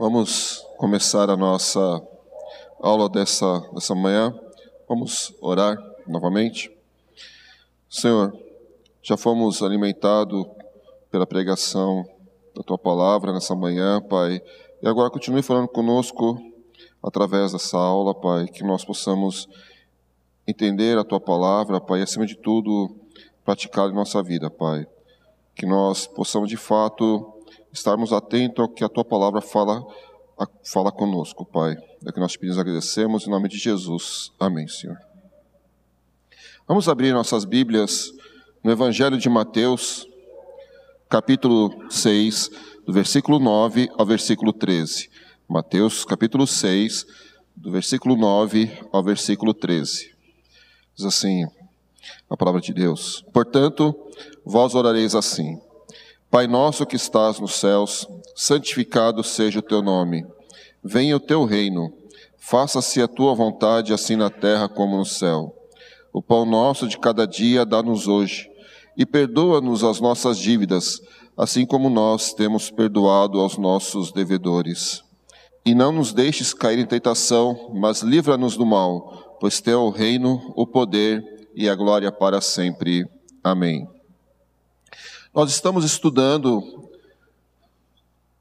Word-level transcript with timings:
Vamos 0.00 0.66
começar 0.78 1.28
a 1.28 1.36
nossa 1.36 2.02
aula 2.80 3.06
dessa, 3.06 3.60
dessa 3.74 3.94
manhã. 3.94 4.34
Vamos 4.88 5.30
orar 5.42 5.76
novamente. 6.06 6.74
Senhor, 7.86 8.34
já 9.02 9.18
fomos 9.18 9.62
alimentados 9.62 10.46
pela 11.10 11.26
pregação 11.26 12.08
da 12.56 12.62
Tua 12.62 12.78
palavra 12.78 13.30
nessa 13.30 13.54
manhã, 13.54 14.00
Pai. 14.00 14.40
E 14.80 14.88
agora 14.88 15.10
continue 15.10 15.42
falando 15.42 15.68
conosco 15.68 16.40
através 17.02 17.52
dessa 17.52 17.76
aula, 17.76 18.14
Pai, 18.14 18.46
que 18.46 18.64
nós 18.64 18.82
possamos 18.82 19.50
entender 20.46 20.96
a 20.96 21.04
Tua 21.04 21.20
palavra, 21.20 21.78
Pai, 21.78 22.00
e 22.00 22.04
acima 22.04 22.24
de 22.24 22.36
tudo, 22.36 22.90
praticar 23.44 23.90
em 23.90 23.94
nossa 23.94 24.22
vida, 24.22 24.48
Pai. 24.48 24.86
Que 25.54 25.66
nós 25.66 26.06
possamos 26.06 26.48
de 26.48 26.56
fato 26.56 27.34
estarmos 27.72 28.12
atentos 28.12 28.62
ao 28.62 28.68
que 28.68 28.84
a 28.84 28.88
tua 28.88 29.04
palavra 29.04 29.40
fala, 29.40 29.84
fala 30.64 30.90
conosco, 30.90 31.44
Pai. 31.44 31.76
É 32.06 32.12
que 32.12 32.20
nós 32.20 32.32
te 32.32 32.38
pedimos 32.38 32.56
e 32.56 32.60
agradecemos 32.60 33.26
em 33.26 33.30
nome 33.30 33.48
de 33.48 33.58
Jesus. 33.58 34.32
Amém, 34.38 34.66
Senhor. 34.66 34.96
Vamos 36.66 36.88
abrir 36.88 37.12
nossas 37.12 37.44
Bíblias 37.44 38.12
no 38.62 38.70
Evangelho 38.70 39.18
de 39.18 39.28
Mateus, 39.28 40.06
capítulo 41.08 41.90
6, 41.90 42.50
do 42.86 42.92
versículo 42.92 43.38
9 43.38 43.88
ao 43.98 44.06
versículo 44.06 44.52
13. 44.52 45.10
Mateus, 45.48 46.04
capítulo 46.04 46.46
6, 46.46 47.06
do 47.56 47.70
versículo 47.70 48.16
9 48.16 48.70
ao 48.92 49.02
versículo 49.02 49.52
13. 49.52 50.14
Diz 50.94 51.04
assim 51.04 51.44
a 52.28 52.36
palavra 52.36 52.60
de 52.60 52.72
Deus: 52.72 53.24
Portanto, 53.32 53.94
vós 54.44 54.74
orareis 54.74 55.14
assim. 55.14 55.60
Pai 56.30 56.46
nosso 56.46 56.86
que 56.86 56.94
estás 56.94 57.40
nos 57.40 57.54
céus, 57.54 58.06
santificado 58.36 59.24
seja 59.24 59.58
o 59.58 59.62
teu 59.62 59.82
nome. 59.82 60.24
Venha 60.82 61.16
o 61.16 61.20
teu 61.20 61.44
reino. 61.44 61.92
Faça-se 62.38 63.02
a 63.02 63.08
tua 63.08 63.34
vontade, 63.34 63.92
assim 63.92 64.14
na 64.14 64.30
terra 64.30 64.68
como 64.68 64.96
no 64.96 65.04
céu. 65.04 65.52
O 66.12 66.22
pão 66.22 66.46
nosso 66.46 66.86
de 66.86 66.96
cada 66.98 67.26
dia 67.26 67.66
dá-nos 67.66 68.06
hoje. 68.06 68.48
E 68.96 69.04
perdoa-nos 69.04 69.82
as 69.82 70.00
nossas 70.00 70.38
dívidas, 70.38 71.02
assim 71.36 71.66
como 71.66 71.90
nós 71.90 72.32
temos 72.32 72.70
perdoado 72.70 73.40
aos 73.40 73.58
nossos 73.58 74.12
devedores. 74.12 75.02
E 75.66 75.74
não 75.74 75.90
nos 75.90 76.12
deixes 76.12 76.54
cair 76.54 76.78
em 76.78 76.86
tentação, 76.86 77.72
mas 77.74 78.02
livra-nos 78.02 78.56
do 78.56 78.64
mal, 78.64 79.36
pois 79.40 79.60
teu 79.60 79.80
é 79.80 79.82
o 79.82 79.90
reino, 79.90 80.52
o 80.54 80.64
poder 80.64 81.24
e 81.56 81.68
a 81.68 81.74
glória 81.74 82.12
para 82.12 82.40
sempre. 82.40 83.04
Amém. 83.42 83.99
Nós 85.32 85.52
estamos 85.52 85.84
estudando 85.84 86.90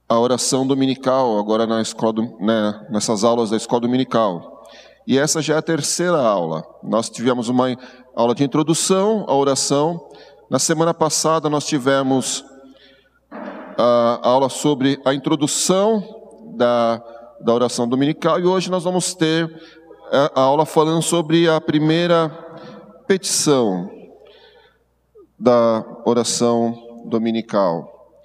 a 0.08 0.20
oração 0.20 0.66
dominical, 0.66 1.38
agora 1.38 1.68
na 1.68 1.84
escola, 1.84 2.24
né, 2.40 2.88
nessas 2.90 3.24
aulas 3.24 3.52
da 3.52 3.58
escola 3.58 3.82
dominical. 3.82 4.66
E 5.06 5.16
essa 5.16 5.40
já 5.40 5.54
é 5.54 5.58
a 5.60 5.62
terceira 5.62 6.18
aula. 6.18 6.64
Nós 6.82 7.08
tivemos 7.08 7.48
uma 7.48 7.78
aula 8.16 8.34
de 8.34 8.44
introdução 8.44 9.24
à 9.28 9.36
oração. 9.36 10.10
Na 10.50 10.58
semana 10.58 10.92
passada 10.92 11.48
nós 11.48 11.68
tivemos 11.68 12.44
a 13.78 14.20
aula 14.24 14.50
sobre 14.50 15.00
a 15.06 15.14
introdução 15.14 16.04
da, 16.56 17.04
da 17.40 17.54
oração 17.54 17.88
dominical 17.88 18.40
e 18.40 18.46
hoje 18.46 18.72
nós 18.72 18.84
vamos 18.84 19.14
ter 19.14 19.48
a 20.12 20.42
aula 20.42 20.66
falando 20.66 21.04
sobre 21.04 21.48
a 21.48 21.62
primeira 21.62 22.30
petição 23.06 23.99
da 25.40 25.86
oração 26.06 27.04
dominical. 27.06 28.18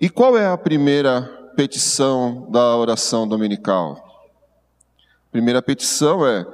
E 0.00 0.08
qual 0.08 0.36
é 0.36 0.46
a 0.46 0.56
primeira 0.56 1.22
petição 1.54 2.46
da 2.50 2.76
oração 2.76 3.28
dominical? 3.28 3.96
A 5.28 5.30
primeira 5.30 5.60
petição 5.60 6.26
é: 6.26 6.46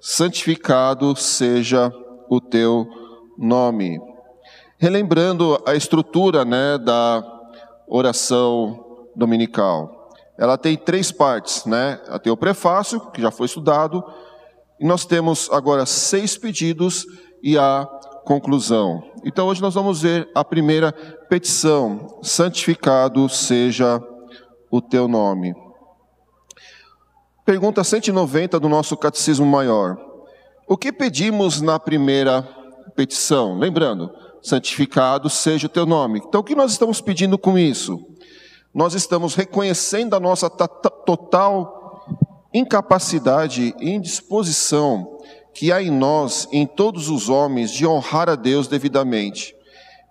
santificado 0.00 1.14
seja 1.14 1.92
o 2.28 2.40
teu 2.40 2.88
nome. 3.36 4.00
Relembrando 4.78 5.62
a 5.66 5.74
estrutura 5.74 6.44
né, 6.44 6.78
da 6.78 7.22
oração 7.86 9.08
dominical. 9.14 10.10
Ela 10.38 10.56
tem 10.56 10.76
três 10.76 11.12
partes, 11.12 11.66
né? 11.66 12.00
Ela 12.06 12.18
tem 12.18 12.32
o 12.32 12.36
prefácio, 12.36 12.98
que 13.10 13.20
já 13.20 13.30
foi 13.30 13.44
estudado, 13.44 14.02
e 14.80 14.86
nós 14.86 15.04
temos 15.04 15.50
agora 15.52 15.84
seis 15.84 16.38
pedidos 16.38 17.04
e 17.42 17.58
a 17.58 17.86
conclusão. 18.24 19.02
Então 19.24 19.46
hoje 19.46 19.60
nós 19.60 19.74
vamos 19.74 20.02
ver 20.02 20.28
a 20.34 20.44
primeira 20.44 20.92
petição: 21.28 22.18
santificado 22.22 23.28
seja 23.28 24.02
o 24.70 24.80
teu 24.80 25.08
nome. 25.08 25.54
Pergunta 27.44 27.82
190 27.82 28.60
do 28.60 28.68
nosso 28.68 28.96
Catecismo 28.96 29.46
Maior. 29.46 29.96
O 30.68 30.76
que 30.76 30.92
pedimos 30.92 31.60
na 31.60 31.80
primeira 31.80 32.42
petição? 32.94 33.58
Lembrando, 33.58 34.10
santificado 34.40 35.28
seja 35.28 35.66
o 35.66 35.70
teu 35.70 35.84
nome. 35.84 36.22
Então 36.24 36.40
o 36.40 36.44
que 36.44 36.54
nós 36.54 36.70
estamos 36.70 37.00
pedindo 37.00 37.36
com 37.36 37.58
isso? 37.58 37.98
Nós 38.72 38.94
estamos 38.94 39.34
reconhecendo 39.34 40.14
a 40.14 40.20
nossa 40.20 40.48
total 40.48 41.80
incapacidade 42.54 43.74
e 43.80 43.90
indisposição 43.90 45.18
que 45.54 45.72
há 45.72 45.82
em 45.82 45.90
nós, 45.90 46.48
em 46.52 46.66
todos 46.66 47.08
os 47.08 47.28
homens, 47.28 47.70
de 47.70 47.86
honrar 47.86 48.28
a 48.28 48.34
Deus 48.34 48.68
devidamente. 48.68 49.54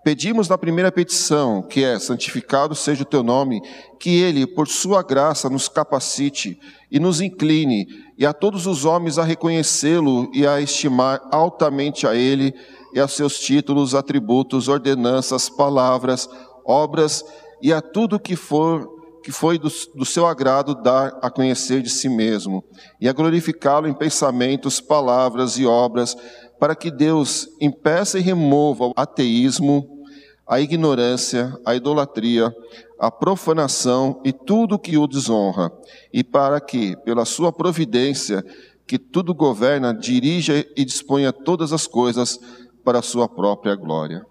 Pedimos 0.02 0.48
na 0.48 0.56
primeira 0.56 0.90
petição, 0.90 1.62
que 1.62 1.84
é: 1.84 1.98
santificado 1.98 2.74
seja 2.74 3.02
o 3.02 3.06
teu 3.06 3.22
nome, 3.22 3.60
que 3.98 4.20
Ele, 4.20 4.46
por 4.46 4.66
sua 4.66 5.02
graça, 5.02 5.50
nos 5.50 5.68
capacite 5.68 6.58
e 6.90 6.98
nos 6.98 7.20
incline, 7.20 7.86
e 8.16 8.24
a 8.24 8.32
todos 8.32 8.66
os 8.66 8.84
homens 8.84 9.18
a 9.18 9.24
reconhecê-lo 9.24 10.30
e 10.32 10.46
a 10.46 10.60
estimar 10.60 11.20
altamente 11.30 12.06
a 12.06 12.14
Ele 12.14 12.54
e 12.94 13.00
a 13.00 13.06
seus 13.06 13.38
títulos, 13.38 13.94
atributos, 13.94 14.68
ordenanças, 14.68 15.50
palavras, 15.50 16.28
obras 16.64 17.24
e 17.62 17.72
a 17.72 17.80
tudo 17.80 18.18
que 18.18 18.36
for 18.36 18.99
que 19.22 19.30
foi 19.32 19.58
do, 19.58 19.68
do, 19.94 20.04
seu 20.04 20.26
agrado 20.26 20.74
dar 20.74 21.18
a 21.22 21.30
conhecer 21.30 21.82
de 21.82 21.90
si 21.90 22.08
mesmo, 22.08 22.64
e 23.00 23.08
a 23.08 23.12
glorificá-lo 23.12 23.86
em 23.86 23.94
pensamentos, 23.94 24.80
palavras 24.80 25.58
e 25.58 25.66
obras, 25.66 26.16
para 26.58 26.74
que 26.74 26.90
Deus 26.90 27.48
impeça 27.60 28.18
e 28.18 28.22
remova 28.22 28.86
o 28.86 28.92
ateísmo, 28.96 30.04
a 30.46 30.60
ignorância, 30.60 31.56
a 31.64 31.74
idolatria, 31.74 32.52
a 32.98 33.10
profanação 33.10 34.20
e 34.24 34.32
tudo 34.32 34.78
que 34.78 34.98
o 34.98 35.06
desonra, 35.06 35.70
e 36.12 36.24
para 36.24 36.60
que, 36.60 36.96
pela 37.04 37.24
sua 37.24 37.52
providência, 37.52 38.44
que 38.86 38.98
tudo 38.98 39.32
governa, 39.32 39.94
dirija 39.94 40.66
e 40.76 40.84
disponha 40.84 41.32
todas 41.32 41.72
as 41.72 41.86
coisas 41.86 42.40
para 42.84 42.98
a 42.98 43.02
sua 43.02 43.28
própria 43.28 43.76
glória. 43.76 44.26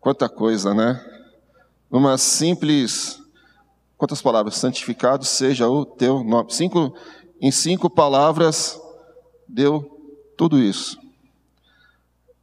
Quanta 0.00 0.28
coisa, 0.28 0.72
né? 0.72 1.04
Uma 1.90 2.16
simples 2.16 3.23
Quantas 4.04 4.20
palavras? 4.20 4.56
Santificado 4.56 5.24
seja 5.24 5.66
o 5.66 5.86
teu 5.86 6.22
nome. 6.22 6.52
Cinco, 6.52 6.94
em 7.40 7.50
cinco 7.50 7.88
palavras, 7.88 8.78
deu 9.48 9.82
tudo 10.36 10.58
isso. 10.58 10.98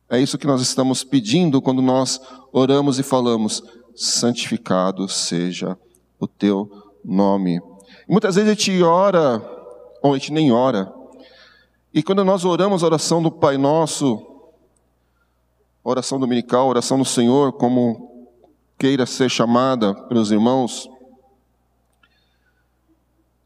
É 0.10 0.20
isso 0.20 0.40
que 0.40 0.48
nós 0.48 0.60
estamos 0.60 1.04
pedindo 1.04 1.62
quando 1.62 1.80
nós 1.80 2.20
oramos 2.52 2.98
e 2.98 3.04
falamos: 3.04 3.62
santificado 3.96 5.08
seja 5.08 5.78
o 6.20 6.26
teu 6.26 6.68
nome. 7.06 7.62
E 8.08 8.12
muitas 8.12 8.34
vezes 8.34 8.50
a 8.50 8.54
gente 8.56 8.82
ora, 8.82 9.40
ou 10.02 10.16
a 10.16 10.18
gente 10.18 10.34
nem 10.34 10.52
ora. 10.52 10.92
E 11.94 12.02
quando 12.02 12.26
nós 12.26 12.44
oramos 12.44 12.82
a 12.82 12.88
oração 12.88 13.22
do 13.22 13.30
Pai 13.30 13.56
Nosso, 13.60 14.20
oração 15.84 16.20
dominical, 16.20 16.70
oração 16.70 16.98
do 16.98 17.06
Senhor, 17.06 17.54
como 17.54 18.26
queira 18.80 19.06
ser 19.06 19.30
chamada 19.30 19.94
pelos 20.08 20.32
irmãos, 20.32 20.90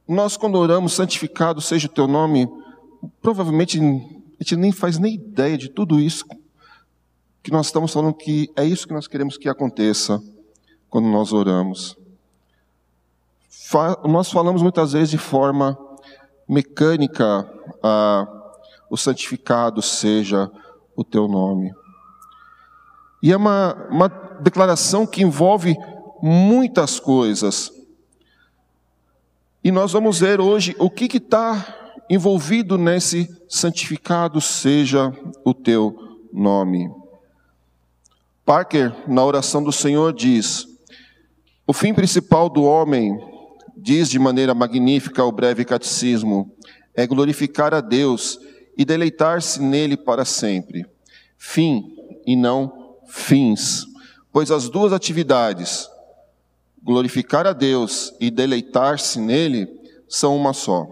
nós, 0.07 0.37
quando 0.37 0.55
oramos, 0.55 0.93
santificado 0.93 1.61
seja 1.61 1.87
o 1.87 1.91
teu 1.91 2.07
nome, 2.07 2.47
provavelmente 3.21 3.79
a 3.79 4.43
gente 4.43 4.55
nem 4.55 4.71
faz 4.71 4.97
nem 4.97 5.15
ideia 5.15 5.57
de 5.57 5.69
tudo 5.69 5.99
isso 5.99 6.25
que 7.41 7.51
nós 7.51 7.67
estamos 7.67 7.93
falando 7.93 8.13
que 8.13 8.51
é 8.55 8.65
isso 8.65 8.87
que 8.87 8.93
nós 8.93 9.07
queremos 9.07 9.37
que 9.37 9.47
aconteça 9.47 10.19
quando 10.89 11.07
nós 11.07 11.31
oramos. 11.31 11.95
Fa 13.47 13.99
nós 14.03 14.31
falamos 14.31 14.63
muitas 14.63 14.93
vezes 14.93 15.11
de 15.11 15.17
forma 15.17 15.77
mecânica 16.47 17.47
ah, 17.83 18.27
o 18.89 18.97
santificado 18.97 19.81
seja 19.81 20.51
o 20.95 21.03
teu 21.03 21.27
nome. 21.27 21.71
E 23.21 23.31
é 23.31 23.37
uma, 23.37 23.73
uma 23.91 24.07
declaração 24.41 25.05
que 25.05 25.21
envolve 25.21 25.75
muitas 26.21 26.99
coisas. 26.99 27.71
E 29.65 29.71
nós 29.71 29.93
vamos 29.93 30.19
ver 30.19 30.39
hoje 30.39 30.75
o 30.77 30.91
que 30.91 31.17
está 31.17 32.03
envolvido 32.07 32.77
nesse 32.77 33.27
santificado 33.49 34.39
seja 34.39 35.11
o 35.43 35.55
teu 35.55 36.19
nome. 36.31 36.87
Parker, 38.45 38.93
na 39.07 39.25
oração 39.25 39.63
do 39.63 39.71
Senhor, 39.71 40.13
diz: 40.13 40.67
O 41.65 41.73
fim 41.73 41.95
principal 41.95 42.47
do 42.47 42.61
homem 42.63 43.17
diz 43.75 44.07
de 44.07 44.19
maneira 44.19 44.53
magnífica 44.53 45.23
o 45.23 45.31
breve 45.31 45.65
catecismo, 45.65 46.55
é 46.93 47.07
glorificar 47.07 47.73
a 47.73 47.81
Deus 47.81 48.39
e 48.77 48.85
deleitar-se 48.85 49.59
nele 49.59 49.97
para 49.97 50.25
sempre. 50.25 50.85
Fim 51.39 51.91
e 52.23 52.35
não 52.35 52.97
fins. 53.07 53.83
Pois 54.31 54.51
as 54.51 54.69
duas 54.69 54.93
atividades, 54.93 55.89
glorificar 56.85 57.47
a 57.47 57.51
Deus 57.51 58.13
e 58.21 58.29
deleitar-se 58.29 59.19
nele, 59.19 59.67
são 60.07 60.37
uma 60.37 60.53
só. 60.53 60.87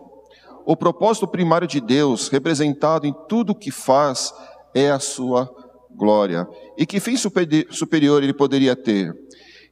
O 0.66 0.75
propósito 0.75 1.28
primário 1.28 1.68
de 1.68 1.80
Deus, 1.80 2.30
representado 2.30 3.06
em 3.06 3.13
tudo 3.30 3.51
o 3.51 3.56
que 3.56 3.69
faz, 3.69 4.34
é 4.74 4.90
a 4.90 5.00
sua 5.00 5.48
glória. 5.92 6.48
E 6.75 6.86
que 6.86 7.00
fim 7.00 7.16
superior 7.16 8.24
ele 8.24 8.34
poderia 8.34 8.75
ter? 8.75 9.13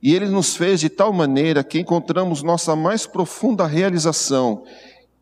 E 0.01 0.13
ele 0.13 0.27
nos 0.27 0.56
fez 0.56 0.79
de 0.79 0.89
tal 0.89 1.12
maneira 1.12 1.63
que 1.63 1.79
encontramos 1.79 2.44
nossa 2.44 2.75
mais 2.75 3.07
profunda 3.07 3.65
realização 3.65 4.63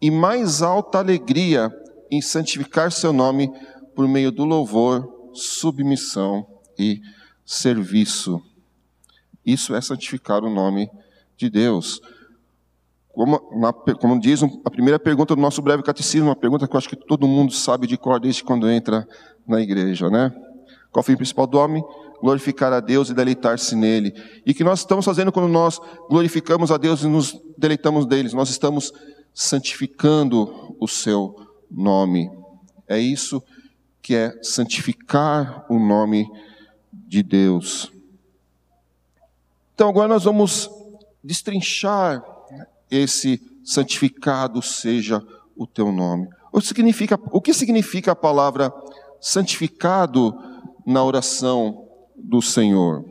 e 0.01 0.11
mais 0.11 0.61
alta 0.61 0.97
alegria 0.97 1.71
em 2.11 2.21
santificar 2.21 2.91
seu 2.91 3.13
nome 3.13 3.51
por 3.95 4.07
meio 4.07 4.31
do 4.31 4.43
louvor, 4.43 5.07
submissão 5.33 6.45
e 6.77 6.99
serviço. 7.45 8.41
Isso 9.45 9.75
é 9.75 9.81
santificar 9.81 10.43
o 10.43 10.49
nome 10.49 10.89
de 11.37 11.49
Deus. 11.49 12.01
Como, 13.11 13.41
na, 13.59 13.73
como 13.73 14.19
diz 14.19 14.41
a 14.43 14.69
primeira 14.69 14.99
pergunta 14.99 15.35
do 15.35 15.41
nosso 15.41 15.61
breve 15.61 15.83
catecismo, 15.83 16.29
uma 16.29 16.35
pergunta 16.35 16.67
que 16.67 16.73
eu 16.73 16.77
acho 16.77 16.89
que 16.89 16.95
todo 16.95 17.27
mundo 17.27 17.51
sabe 17.51 17.87
de 17.87 17.97
cor 17.97 18.19
desde 18.19 18.43
quando 18.43 18.69
entra 18.69 19.07
na 19.47 19.59
igreja, 19.59 20.09
né? 20.09 20.31
Qual 20.91 21.01
o 21.01 21.03
fim 21.03 21.15
principal 21.15 21.47
do 21.47 21.57
homem? 21.57 21.83
Glorificar 22.21 22.71
a 22.73 22.79
Deus 22.79 23.09
e 23.09 23.13
deleitar-se 23.13 23.75
nele. 23.75 24.13
E 24.45 24.53
que 24.53 24.63
nós 24.63 24.79
estamos 24.79 25.05
fazendo 25.05 25.31
quando 25.31 25.47
nós 25.47 25.79
glorificamos 26.09 26.71
a 26.71 26.77
Deus 26.77 27.03
e 27.03 27.07
nos 27.07 27.39
deleitamos 27.57 28.05
deles? 28.05 28.33
Nós 28.33 28.49
estamos 28.49 28.93
santificando 29.33 30.75
o 30.79 30.87
seu 30.87 31.35
nome. 31.69 32.29
É 32.87 32.99
isso 32.99 33.41
que 34.01 34.15
é 34.15 34.33
santificar 34.41 35.65
o 35.69 35.79
nome 35.79 36.29
de 36.91 37.21
Deus. 37.21 37.91
Então 39.79 39.87
agora 39.87 40.09
nós 40.09 40.25
vamos 40.25 40.69
destrinchar 41.23 42.21
esse 42.91 43.41
santificado 43.63 44.61
seja 44.61 45.25
o 45.55 45.65
teu 45.65 45.89
nome. 45.89 46.27
O, 46.51 46.59
significa, 46.59 47.17
o 47.31 47.39
que 47.39 47.53
significa 47.53 48.11
a 48.11 48.15
palavra 48.15 48.73
santificado 49.21 50.37
na 50.85 51.01
oração 51.01 51.87
do 52.13 52.41
Senhor? 52.41 53.05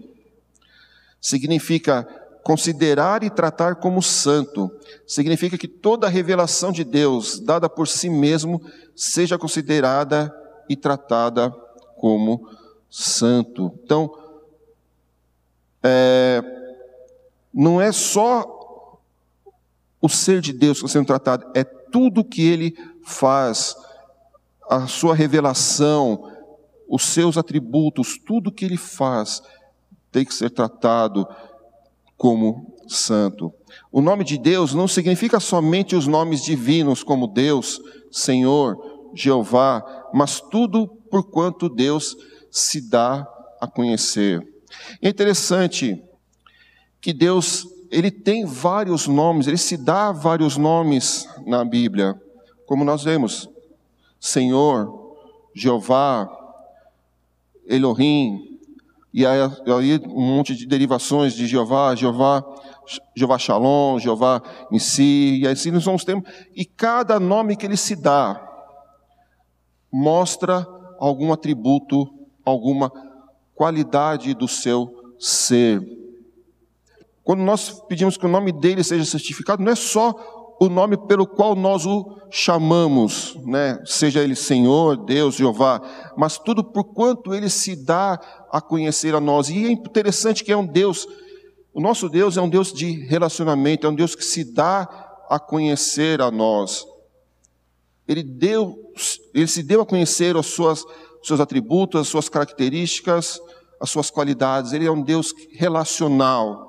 Significa 1.18 2.04
considerar 2.44 3.22
e 3.22 3.30
tratar 3.30 3.76
como 3.76 4.02
santo. 4.02 4.70
Significa 5.06 5.56
que 5.56 5.66
toda 5.66 6.06
revelação 6.06 6.70
de 6.70 6.84
Deus 6.84 7.40
dada 7.40 7.66
por 7.70 7.88
si 7.88 8.10
mesmo 8.10 8.60
seja 8.94 9.38
considerada 9.38 10.30
e 10.68 10.76
tratada 10.76 11.50
como 11.96 12.46
santo. 12.90 13.72
Então, 13.82 14.27
é, 15.82 16.42
não 17.52 17.80
é 17.80 17.92
só 17.92 19.00
o 20.00 20.08
ser 20.08 20.40
de 20.40 20.52
Deus 20.52 20.78
que 20.78 20.86
está 20.86 20.98
sendo 20.98 21.06
tratado, 21.06 21.50
é 21.54 21.64
tudo 21.64 22.24
que 22.24 22.42
ele 22.42 22.76
faz, 23.04 23.74
a 24.68 24.86
sua 24.86 25.14
revelação, 25.14 26.30
os 26.88 27.02
seus 27.02 27.36
atributos, 27.36 28.18
tudo 28.18 28.52
que 28.52 28.64
ele 28.64 28.76
faz 28.76 29.42
tem 30.12 30.24
que 30.24 30.34
ser 30.34 30.50
tratado 30.50 31.26
como 32.16 32.74
santo. 32.86 33.52
O 33.92 34.00
nome 34.00 34.24
de 34.24 34.38
Deus 34.38 34.74
não 34.74 34.88
significa 34.88 35.38
somente 35.38 35.94
os 35.94 36.06
nomes 36.06 36.42
divinos, 36.42 37.02
como 37.02 37.26
Deus, 37.26 37.80
Senhor, 38.10 38.76
Jeová, 39.14 39.82
mas 40.12 40.40
tudo 40.40 40.86
por 41.10 41.30
quanto 41.30 41.68
Deus 41.68 42.16
se 42.50 42.88
dá 42.88 43.26
a 43.60 43.66
conhecer. 43.66 44.46
É 45.00 45.08
interessante 45.08 46.02
que 47.00 47.12
Deus 47.12 47.66
ele 47.90 48.10
tem 48.10 48.44
vários 48.44 49.06
nomes, 49.06 49.46
ele 49.46 49.56
se 49.56 49.76
dá 49.76 50.12
vários 50.12 50.56
nomes 50.56 51.28
na 51.46 51.64
Bíblia, 51.64 52.20
como 52.66 52.84
nós 52.84 53.02
vemos: 53.02 53.48
Senhor, 54.20 55.16
Jeová, 55.54 56.28
Elohim, 57.66 58.58
e 59.12 59.26
aí, 59.26 59.40
um 60.06 60.36
monte 60.36 60.54
de 60.54 60.66
derivações 60.66 61.32
de 61.32 61.46
Jeová, 61.46 61.94
Jeová, 61.94 62.44
Jeová 63.16 63.38
Shalom, 63.38 63.98
Jeová 63.98 64.42
em 64.70 64.78
si, 64.78 65.40
e 65.42 65.48
assim 65.48 65.70
nós 65.70 65.84
vamos 65.84 66.04
ter, 66.04 66.22
e 66.54 66.64
cada 66.64 67.18
nome 67.18 67.56
que 67.56 67.66
ele 67.66 67.76
se 67.76 67.96
dá 67.96 68.44
mostra 69.90 70.66
algum 70.98 71.32
atributo, 71.32 72.06
alguma 72.44 72.92
qualidade 73.58 74.34
do 74.34 74.46
seu 74.46 75.14
ser. 75.18 75.82
Quando 77.24 77.40
nós 77.40 77.82
pedimos 77.88 78.16
que 78.16 78.24
o 78.24 78.28
nome 78.28 78.52
dele 78.52 78.84
seja 78.84 79.04
certificado, 79.04 79.62
não 79.62 79.72
é 79.72 79.74
só 79.74 80.14
o 80.60 80.68
nome 80.68 80.96
pelo 80.96 81.26
qual 81.26 81.56
nós 81.56 81.84
o 81.84 82.16
chamamos, 82.30 83.36
né? 83.44 83.82
seja 83.84 84.22
ele 84.22 84.36
Senhor, 84.36 84.96
Deus, 84.96 85.34
Jeová, 85.34 85.82
mas 86.16 86.38
tudo 86.38 86.62
por 86.62 86.84
quanto 86.84 87.34
ele 87.34 87.50
se 87.50 87.74
dá 87.74 88.20
a 88.52 88.60
conhecer 88.60 89.12
a 89.14 89.20
nós. 89.20 89.50
E 89.50 89.66
é 89.66 89.70
interessante 89.70 90.44
que 90.44 90.52
é 90.52 90.56
um 90.56 90.66
Deus, 90.66 91.06
o 91.74 91.80
nosso 91.80 92.08
Deus 92.08 92.36
é 92.36 92.40
um 92.40 92.48
Deus 92.48 92.72
de 92.72 92.92
relacionamento, 93.06 93.88
é 93.88 93.90
um 93.90 93.94
Deus 93.94 94.14
que 94.14 94.24
se 94.24 94.44
dá 94.44 94.88
a 95.28 95.38
conhecer 95.38 96.22
a 96.22 96.30
nós. 96.30 96.86
Ele 98.06 98.22
deu, 98.22 98.74
ele 99.34 99.48
se 99.48 99.62
deu 99.64 99.80
a 99.80 99.86
conhecer 99.86 100.36
os 100.36 100.46
suas, 100.46 100.84
seus 101.22 101.40
atributos, 101.40 102.00
as 102.00 102.08
suas 102.08 102.28
características, 102.28 103.40
as 103.80 103.90
suas 103.90 104.10
qualidades. 104.10 104.72
Ele 104.72 104.86
é 104.86 104.90
um 104.90 105.02
Deus 105.02 105.34
relacional. 105.52 106.66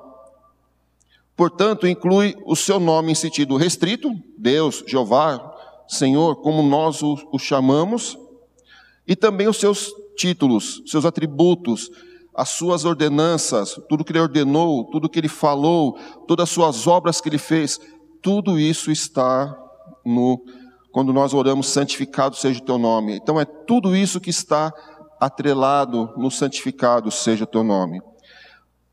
Portanto, 1.36 1.86
inclui 1.86 2.36
o 2.44 2.54
seu 2.54 2.78
nome 2.78 3.12
em 3.12 3.14
sentido 3.14 3.56
restrito, 3.56 4.12
Deus, 4.36 4.84
Jeová, 4.86 5.56
Senhor, 5.88 6.36
como 6.36 6.62
nós 6.62 7.02
o, 7.02 7.16
o 7.32 7.38
chamamos, 7.38 8.18
e 9.06 9.16
também 9.16 9.48
os 9.48 9.56
seus 9.56 9.90
títulos, 10.16 10.82
seus 10.86 11.04
atributos, 11.04 11.90
as 12.34 12.50
suas 12.50 12.84
ordenanças, 12.84 13.80
tudo 13.88 14.04
que 14.04 14.12
ele 14.12 14.20
ordenou, 14.20 14.84
tudo 14.84 15.08
que 15.08 15.18
ele 15.18 15.28
falou, 15.28 15.98
todas 16.28 16.44
as 16.44 16.50
suas 16.50 16.86
obras 16.86 17.20
que 17.20 17.28
ele 17.28 17.38
fez, 17.38 17.80
tudo 18.22 18.58
isso 18.58 18.90
está 18.90 19.56
no 20.04 20.44
quando 20.92 21.12
nós 21.12 21.32
oramos 21.32 21.68
santificado 21.68 22.36
seja 22.36 22.60
o 22.60 22.64
teu 22.64 22.78
nome. 22.78 23.16
Então 23.16 23.40
é 23.40 23.44
tudo 23.44 23.94
isso 23.94 24.20
que 24.20 24.30
está 24.30 24.72
atrelado 25.20 26.12
no 26.16 26.30
santificado 26.30 27.10
seja 27.10 27.44
o 27.44 27.46
teu 27.46 27.62
nome. 27.62 28.00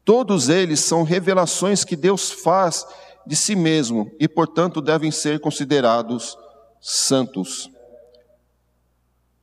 Todos 0.04 0.50
eles 0.50 0.80
são 0.80 1.04
revelações 1.04 1.84
que 1.84 1.96
Deus 1.96 2.32
faz 2.32 2.86
de 3.25 3.36
si 3.36 3.56
mesmo 3.56 4.10
e, 4.20 4.27
portanto, 4.27 4.82
devem 4.82 5.12
ser 5.12 5.39
considerados 5.39 6.38
santos. 6.80 7.70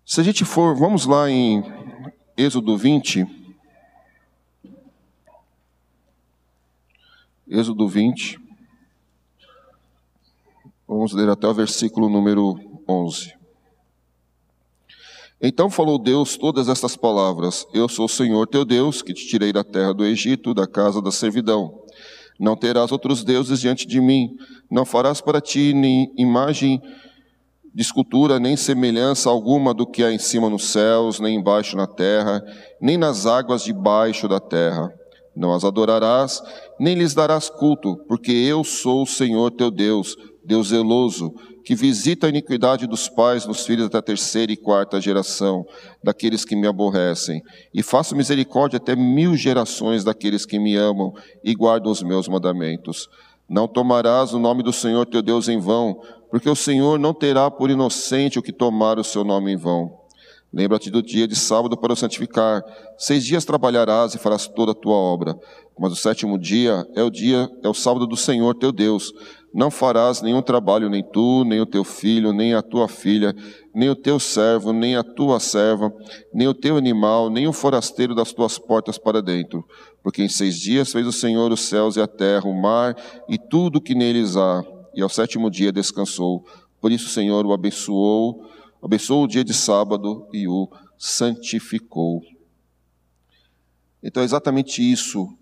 Se 0.07 0.21
a 0.21 0.25
gente 0.25 0.45
for, 0.45 0.75
vamos 0.75 1.05
lá 1.05 1.31
em 1.31 1.63
Êxodo 2.37 2.77
20. 2.79 3.27
Êxodo 7.47 7.89
20. 7.89 8.44
Vamos 10.87 11.13
ler 11.13 11.31
até 11.31 11.49
o 11.49 11.55
versículo 11.55 12.11
número 12.11 12.59
11. 12.87 13.33
Então 15.41 15.71
falou 15.71 15.99
Deus 15.99 16.37
todas 16.37 16.69
estas 16.69 16.95
palavras: 16.97 17.67
Eu 17.73 17.89
sou 17.89 18.05
o 18.05 18.09
Senhor 18.09 18.47
teu 18.47 18.65
Deus, 18.65 19.01
que 19.01 19.15
te 19.15 19.27
tirei 19.27 19.53
da 19.53 19.65
terra 19.65 19.95
do 19.95 20.05
Egito, 20.05 20.53
da 20.53 20.67
casa 20.67 21.01
da 21.01 21.11
servidão. 21.11 21.83
Não 22.39 22.57
terás 22.57 22.93
outros 22.93 23.25
deuses 23.25 23.61
diante 23.61 23.87
de 23.87 24.01
mim, 24.01 24.37
não 24.71 24.85
farás 24.85 25.21
para 25.21 25.41
ti 25.41 25.73
nem 25.73 26.13
imagem 26.19 26.83
de 27.75 27.83
escultura, 27.83 28.39
nem 28.39 28.57
semelhança 28.57 29.31
alguma 29.31 29.73
do 29.73 29.87
que 29.87 30.05
há 30.05 30.13
em 30.13 30.19
cima 30.19 30.51
nos 30.51 30.65
céus, 30.65 31.19
nem 31.19 31.37
embaixo 31.37 31.77
na 31.77 31.87
terra, 31.87 32.45
nem 32.81 32.99
nas 32.99 33.25
águas 33.25 33.65
debaixo 33.65 34.29
da 34.29 34.39
terra. 34.39 34.93
Não 35.35 35.53
as 35.53 35.65
adorarás, 35.65 36.43
nem 36.79 36.95
lhes 36.95 37.15
darás 37.15 37.49
culto, 37.49 37.97
porque 38.07 38.31
eu 38.31 38.63
sou 38.63 39.03
o 39.03 39.07
Senhor 39.07 39.51
teu 39.51 39.71
Deus, 39.71 40.17
Deus 40.45 40.69
zeloso, 40.69 41.35
que 41.65 41.75
visita 41.75 42.27
a 42.27 42.31
iniquidade 42.31 42.87
dos 42.87 43.09
pais 43.09 43.47
nos 43.47 43.65
filhos 43.65 43.89
da 43.89 44.03
terceira 44.03 44.53
e 44.53 44.57
quarta 44.57 45.01
geração, 45.01 45.67
daqueles 46.03 46.45
que 46.45 46.55
me 46.55 46.67
aborrecem, 46.67 47.43
e 47.73 47.83
faço 47.83 48.15
misericórdia 48.15 48.77
até 48.77 48.95
mil 48.95 49.35
gerações 49.37 50.05
daqueles 50.05 50.45
que 50.45 50.59
me 50.59 50.77
amam 50.77 51.13
e 51.43 51.55
guardam 51.55 51.91
os 51.91 52.03
meus 52.03 52.29
mandamentos. 52.29 53.09
Não 53.49 53.67
tomarás 53.67 54.35
o 54.35 54.39
nome 54.39 54.63
do 54.63 54.73
Senhor 54.73 55.07
teu 55.07 55.23
Deus 55.23 55.49
em 55.49 55.59
vão, 55.59 56.01
porque 56.31 56.49
o 56.49 56.57
Senhor 56.57 56.99
não 56.99 57.15
terá 57.15 57.51
por 57.51 57.71
inocente 57.71 58.39
o 58.39 58.43
que 58.43 58.53
tomar 58.53 58.99
o 58.99 59.05
seu 59.05 59.25
nome 59.25 59.53
em 59.53 59.57
vão. 59.57 60.05
Lembra-te 60.53 60.89
do 60.89 61.03
dia 61.03 61.27
de 61.27 61.35
sábado 61.35 61.77
para 61.77 61.93
o 61.93 61.97
santificar. 61.97 62.63
Seis 62.97 63.25
dias 63.25 63.45
trabalharás 63.45 64.15
e 64.15 64.19
farás 64.19 64.47
toda 64.47 64.71
a 64.71 64.75
tua 64.75 64.95
obra. 64.95 65.37
Mas 65.77 65.93
o 65.93 65.97
sétimo 65.97 66.39
dia 66.39 66.87
é 66.95 67.03
o 67.03 67.11
dia, 67.11 67.51
é 67.61 67.69
o 67.69 67.75
sábado 67.75 68.07
do 68.07 68.17
Senhor 68.17 68.55
teu 68.55 68.71
Deus 68.71 69.13
Não 69.55 69.71
farás 69.71 70.21
nenhum 70.21 70.43
trabalho, 70.43 70.91
nem 70.91 71.01
tu, 71.01 71.45
nem 71.45 71.61
o 71.61 71.67
teu 71.67 71.85
filho, 71.85 72.33
nem 72.33 72.55
a 72.55 72.61
tua 72.61 72.89
filha, 72.89 73.33
nem 73.73 73.89
o 73.89 73.95
teu 73.95 74.19
servo, 74.19 74.73
nem 74.73 74.97
a 74.97 75.05
tua 75.05 75.39
serva, 75.39 75.95
nem 76.33 76.49
o 76.49 76.53
teu 76.53 76.77
animal, 76.77 77.31
nem 77.31 77.47
o 77.47 77.53
forasteiro 77.53 78.17
das 78.17 78.33
tuas 78.33 78.59
portas 78.59 78.99
para 78.99 79.23
dentro. 79.23 79.65
Porque 80.03 80.25
em 80.25 80.29
seis 80.29 80.59
dias 80.59 80.91
fez 80.91 81.07
o 81.07 81.13
Senhor 81.13 81.53
os 81.53 81.61
céus 81.61 81.95
e 81.95 82.01
a 82.01 82.09
terra, 82.09 82.49
o 82.49 82.61
mar 82.61 82.97
e 83.29 83.39
tudo 83.39 83.81
que 83.81 83.95
neles 83.95 84.37
há, 84.37 84.65
e 84.93 85.01
ao 85.01 85.09
sétimo 85.09 85.49
dia 85.49 85.71
descansou. 85.71 86.45
Por 86.81 86.91
isso 86.91 87.07
o 87.07 87.11
Senhor 87.11 87.47
o 87.47 87.53
abençoou, 87.53 88.51
abençoou 88.83 89.23
o 89.23 89.29
dia 89.29 89.45
de 89.45 89.55
sábado 89.55 90.27
e 90.33 90.49
o 90.49 90.69
santificou. 90.99 92.25
Então 94.03 94.21
é 94.21 94.27
exatamente 94.27 94.83
isso. 94.83 95.33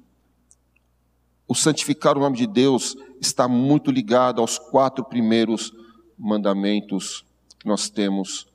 O 1.49 1.55
santificar 1.55 2.19
o 2.19 2.21
nome 2.21 2.37
de 2.37 2.47
Deus 2.47 2.95
está 3.23 3.47
muito 3.47 3.91
ligado 3.91 4.41
aos 4.41 4.59
quatro 4.59 5.05
primeiros 5.05 5.73
mandamentos 6.19 7.25
que 7.59 7.67
nós 7.67 7.89
temos. 7.89 8.47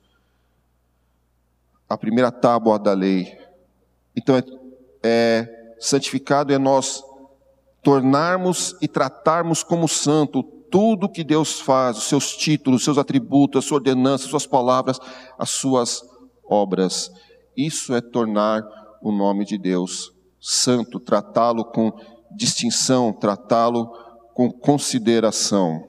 A 1.88 1.96
primeira 1.96 2.30
tábua 2.30 2.78
da 2.78 2.92
lei. 2.92 3.38
Então 4.14 4.36
é, 4.36 4.44
é 5.02 5.74
santificado 5.80 6.52
é 6.52 6.58
nós 6.58 7.02
tornarmos 7.82 8.76
e 8.82 8.86
tratarmos 8.88 9.62
como 9.62 9.88
santo 9.88 10.42
tudo 10.42 11.08
que 11.08 11.24
Deus 11.24 11.60
faz, 11.60 11.96
os 11.96 12.04
seus 12.04 12.36
títulos, 12.36 12.80
os 12.80 12.84
seus 12.84 12.98
atributos, 12.98 13.64
a 13.64 13.66
sua 13.66 13.78
ordenança, 13.78 14.24
as 14.24 14.30
suas 14.30 14.46
palavras, 14.46 14.98
as 15.38 15.48
suas 15.48 16.02
obras. 16.44 17.10
Isso 17.56 17.94
é 17.94 18.02
tornar 18.02 18.62
o 19.00 19.10
nome 19.10 19.46
de 19.46 19.56
Deus 19.56 20.12
santo, 20.38 21.00
tratá-lo 21.00 21.64
com 21.64 21.92
distinção, 22.30 23.12
tratá-lo 23.12 24.07
com 24.38 24.52
consideração. 24.52 25.84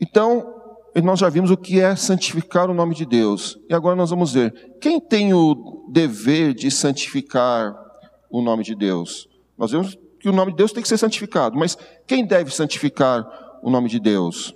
Então, 0.00 0.54
nós 1.02 1.18
já 1.18 1.28
vimos 1.28 1.50
o 1.50 1.56
que 1.56 1.80
é 1.80 1.96
santificar 1.96 2.70
o 2.70 2.74
nome 2.74 2.94
de 2.94 3.04
Deus. 3.04 3.58
E 3.68 3.74
agora 3.74 3.96
nós 3.96 4.10
vamos 4.10 4.32
ver 4.32 4.76
quem 4.80 5.00
tem 5.00 5.34
o 5.34 5.84
dever 5.88 6.54
de 6.54 6.70
santificar 6.70 7.74
o 8.30 8.40
nome 8.40 8.62
de 8.62 8.76
Deus. 8.76 9.28
Nós 9.58 9.72
vemos 9.72 9.98
que 10.20 10.28
o 10.28 10.32
nome 10.32 10.52
de 10.52 10.58
Deus 10.58 10.70
tem 10.70 10.80
que 10.80 10.88
ser 10.88 10.96
santificado, 10.96 11.58
mas 11.58 11.76
quem 12.06 12.24
deve 12.24 12.52
santificar 12.52 13.26
o 13.60 13.68
nome 13.68 13.88
de 13.88 13.98
Deus? 13.98 14.54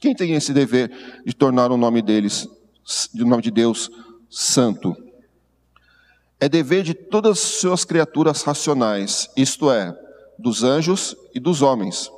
Quem 0.00 0.14
tem 0.14 0.34
esse 0.34 0.52
dever 0.52 0.92
de 1.26 1.34
tornar 1.34 1.72
o 1.72 1.76
nome 1.76 2.00
deles, 2.00 2.48
o 3.12 3.24
nome 3.24 3.42
de 3.42 3.50
Deus 3.50 3.90
santo? 4.30 4.96
É 6.38 6.48
dever 6.48 6.84
de 6.84 6.94
todas 6.94 7.32
as 7.32 7.40
suas 7.40 7.84
criaturas 7.84 8.42
racionais, 8.42 9.28
isto 9.36 9.68
é, 9.68 9.92
dos 10.40 10.64
anjos 10.64 11.14
e 11.34 11.38
dos 11.38 11.62
homens. 11.62 12.10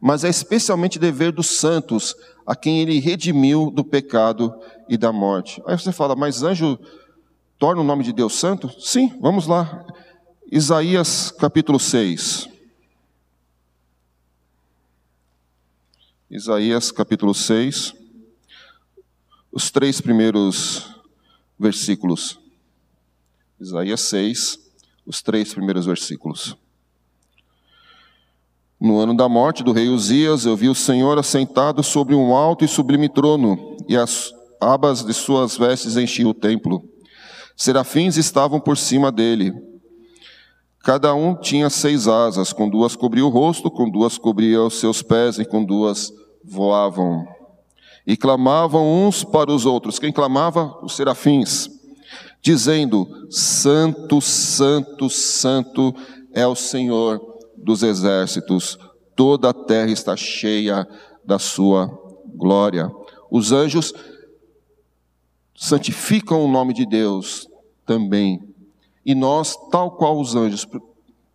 Mas 0.00 0.24
é 0.24 0.28
especialmente 0.28 0.98
dever 0.98 1.32
dos 1.32 1.46
santos, 1.46 2.14
a 2.46 2.56
quem 2.56 2.80
ele 2.80 2.98
redimiu 2.98 3.70
do 3.70 3.84
pecado 3.84 4.52
e 4.88 4.96
da 4.96 5.12
morte. 5.12 5.62
Aí 5.66 5.78
você 5.78 5.92
fala, 5.92 6.16
mas 6.16 6.42
anjo 6.42 6.78
torna 7.58 7.80
o 7.80 7.84
nome 7.84 8.02
de 8.02 8.12
Deus 8.12 8.34
santo? 8.34 8.68
Sim, 8.80 9.16
vamos 9.20 9.46
lá. 9.46 9.86
Isaías 10.50 11.30
capítulo 11.30 11.78
6. 11.78 12.48
Isaías 16.34 16.90
capítulo 16.90 17.34
6, 17.34 17.92
os 19.52 19.70
três 19.70 20.00
primeiros 20.00 20.96
versículos. 21.58 22.40
Isaías 23.60 24.00
6, 24.00 24.58
os 25.04 25.20
três 25.20 25.52
primeiros 25.52 25.84
versículos. 25.84 26.56
No 28.82 28.98
ano 28.98 29.16
da 29.16 29.28
morte 29.28 29.62
do 29.62 29.70
rei 29.70 29.88
Uzias, 29.88 30.44
eu 30.44 30.56
vi 30.56 30.68
o 30.68 30.74
Senhor 30.74 31.16
assentado 31.16 31.84
sobre 31.84 32.16
um 32.16 32.34
alto 32.34 32.64
e 32.64 32.68
sublime 32.68 33.08
trono, 33.08 33.76
e 33.88 33.96
as 33.96 34.32
abas 34.60 35.04
de 35.04 35.14
suas 35.14 35.56
vestes 35.56 35.96
enchiam 35.96 36.30
o 36.30 36.34
templo. 36.34 36.82
Serafins 37.56 38.16
estavam 38.16 38.58
por 38.58 38.76
cima 38.76 39.12
dele. 39.12 39.52
Cada 40.80 41.14
um 41.14 41.36
tinha 41.36 41.70
seis 41.70 42.08
asas, 42.08 42.52
com 42.52 42.68
duas 42.68 42.96
cobria 42.96 43.24
o 43.24 43.28
rosto, 43.28 43.70
com 43.70 43.88
duas 43.88 44.18
cobria 44.18 44.60
os 44.60 44.80
seus 44.80 45.00
pés, 45.00 45.38
e 45.38 45.44
com 45.44 45.64
duas 45.64 46.12
voavam. 46.44 47.24
E 48.04 48.16
clamavam 48.16 49.06
uns 49.06 49.22
para 49.22 49.52
os 49.52 49.64
outros. 49.64 50.00
Quem 50.00 50.10
clamava? 50.10 50.76
Os 50.82 50.96
serafins 50.96 51.70
dizendo: 52.40 53.06
Santo, 53.30 54.20
Santo, 54.20 55.08
Santo 55.08 55.94
é 56.34 56.44
o 56.44 56.56
Senhor 56.56 57.31
dos 57.62 57.82
exércitos, 57.82 58.78
toda 59.14 59.50
a 59.50 59.54
terra 59.54 59.90
está 59.90 60.16
cheia 60.16 60.86
da 61.24 61.38
sua 61.38 61.86
glória. 62.34 62.90
Os 63.30 63.52
anjos 63.52 63.92
santificam 65.54 66.44
o 66.44 66.50
nome 66.50 66.74
de 66.74 66.84
Deus 66.84 67.48
também. 67.86 68.42
E 69.04 69.14
nós, 69.14 69.56
tal 69.70 69.92
qual 69.92 70.20
os 70.20 70.34
anjos, 70.34 70.66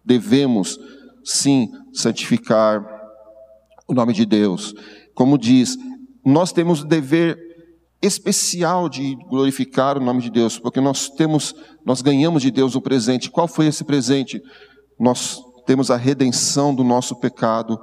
devemos 0.04 0.80
sim 1.24 1.72
santificar 1.94 2.86
o 3.88 3.94
nome 3.94 4.14
de 4.14 4.26
Deus. 4.26 4.74
Como 5.14 5.38
diz, 5.38 5.78
nós 6.26 6.52
temos 6.52 6.82
o 6.82 6.86
dever 6.86 7.38
especial 8.02 8.88
de 8.88 9.16
glorificar 9.28 9.98
o 9.98 10.04
nome 10.04 10.22
de 10.22 10.30
Deus, 10.30 10.60
porque 10.60 10.80
nós 10.80 11.10
temos, 11.10 11.56
nós 11.86 12.02
ganhamos 12.02 12.42
de 12.42 12.52
Deus 12.52 12.76
um 12.76 12.82
presente. 12.82 13.32
Qual 13.32 13.48
foi 13.48 13.68
esse 13.68 13.84
presente? 13.84 14.42
Nós 15.00 15.42
temos 15.68 15.92
a 15.92 15.96
redenção 15.96 16.74
do 16.74 16.84
nosso 16.84 17.16
pecado 17.16 17.80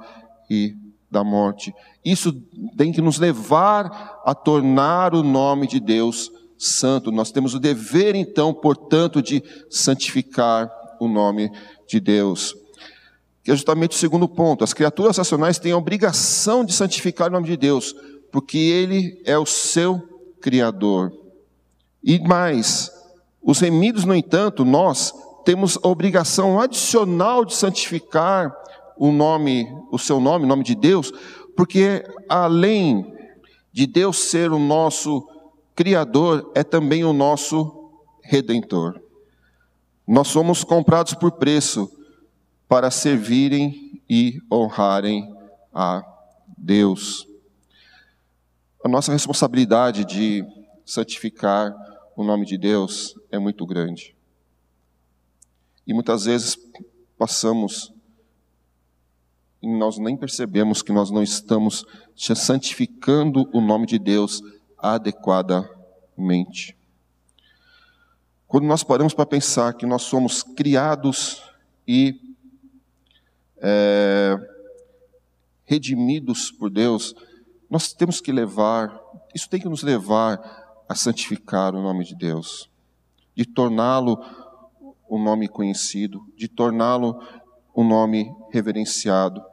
e 0.49 0.75
da 1.09 1.23
morte. 1.23 1.73
Isso 2.03 2.33
tem 2.75 2.91
que 2.91 3.01
nos 3.01 3.17
levar 3.17 4.19
a 4.25 4.35
tornar 4.35 5.15
o 5.15 5.23
nome 5.23 5.67
de 5.67 5.79
Deus 5.79 6.29
santo. 6.57 7.11
Nós 7.11 7.31
temos 7.31 7.53
o 7.53 7.59
dever, 7.59 8.15
então, 8.15 8.53
portanto, 8.53 9.21
de 9.21 9.41
santificar 9.69 10.69
o 10.99 11.07
nome 11.07 11.49
de 11.87 12.01
Deus. 12.01 12.53
Que 13.43 13.51
é 13.51 13.55
justamente 13.55 13.91
o 13.91 13.99
segundo 13.99 14.27
ponto. 14.27 14.63
As 14.63 14.73
criaturas 14.73 15.17
racionais 15.17 15.59
têm 15.59 15.71
a 15.71 15.77
obrigação 15.77 16.65
de 16.65 16.73
santificar 16.73 17.29
o 17.29 17.31
nome 17.31 17.47
de 17.47 17.55
Deus 17.55 17.95
porque 18.35 18.57
Ele 18.57 19.21
é 19.23 19.37
o 19.37 19.45
seu 19.45 20.01
Criador. 20.41 21.09
E 22.03 22.19
mais, 22.19 22.91
os 23.41 23.59
remidos, 23.59 24.03
no 24.03 24.13
entanto, 24.13 24.65
nós 24.65 25.13
temos 25.45 25.77
a 25.81 25.87
obrigação 25.87 26.59
adicional 26.59 27.45
de 27.45 27.55
santificar 27.55 28.53
o 28.97 29.11
nome, 29.11 29.67
o 29.91 29.99
seu 29.99 30.19
nome, 30.19 30.45
o 30.45 30.47
nome 30.47 30.63
de 30.63 30.73
Deus, 30.73 31.11
porque 31.55 32.03
além 32.27 33.13
de 33.71 33.85
Deus 33.85 34.17
ser 34.17 34.51
o 34.51 34.59
nosso 34.59 35.25
Criador, 35.75 36.51
é 36.55 36.63
também 36.63 37.03
o 37.03 37.13
nosso 37.13 37.91
Redentor. 38.23 38.99
Nós 40.07 40.29
somos 40.29 40.63
comprados 40.63 41.13
por 41.13 41.33
preço 41.33 41.91
para 42.67 42.89
servirem 42.89 44.01
e 44.09 44.39
honrarem 44.51 45.35
a 45.73 46.01
Deus. 46.57 47.27
A 48.83 48.87
nossa 48.87 49.11
responsabilidade 49.11 50.05
de 50.05 50.45
santificar 50.85 51.75
o 52.15 52.23
nome 52.23 52.45
de 52.45 52.57
Deus 52.57 53.13
é 53.29 53.37
muito 53.37 53.65
grande. 53.65 54.15
E 55.85 55.93
muitas 55.93 56.25
vezes 56.25 56.57
passamos 57.17 57.93
e 59.65 59.67
nós 59.67 59.97
nem 59.97 60.15
percebemos 60.15 60.83
que 60.83 60.93
nós 60.93 61.09
não 61.09 61.23
estamos 61.23 61.83
santificando 62.15 63.49
o 63.51 63.59
nome 63.59 63.87
de 63.87 63.97
Deus 63.97 64.43
adequadamente. 64.77 66.77
Quando 68.47 68.67
nós 68.67 68.83
paramos 68.83 69.15
para 69.15 69.25
pensar 69.25 69.73
que 69.73 69.87
nós 69.87 70.03
somos 70.03 70.43
criados 70.43 71.41
e 71.87 72.21
é, 73.57 74.37
redimidos 75.63 76.51
por 76.51 76.69
Deus, 76.69 77.15
nós 77.67 77.91
temos 77.91 78.21
que 78.21 78.31
levar, 78.31 78.95
isso 79.33 79.49
tem 79.49 79.59
que 79.59 79.67
nos 79.67 79.81
levar 79.81 80.83
a 80.87 80.93
santificar 80.93 81.73
o 81.73 81.81
nome 81.81 82.05
de 82.05 82.13
Deus, 82.13 82.69
de 83.35 83.45
torná-lo 83.45 84.23
um 85.09 85.21
nome 85.21 85.47
conhecido, 85.47 86.21
de 86.35 86.47
torná-lo 86.47 87.19
um 87.75 87.87
nome 87.87 88.33
reverenciado. 88.51 89.43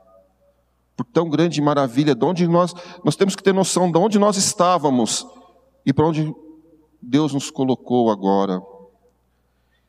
Por 0.96 1.04
tão 1.06 1.28
grande 1.28 1.60
maravilha, 1.60 2.14
de 2.14 2.24
onde 2.24 2.46
nós, 2.46 2.72
nós 3.04 3.16
temos 3.16 3.34
que 3.34 3.42
ter 3.42 3.52
noção 3.52 3.90
de 3.90 3.98
onde 3.98 4.18
nós 4.18 4.36
estávamos 4.36 5.26
e 5.84 5.92
para 5.92 6.06
onde 6.06 6.32
Deus 7.00 7.34
nos 7.34 7.50
colocou 7.50 8.10
agora. 8.10 8.62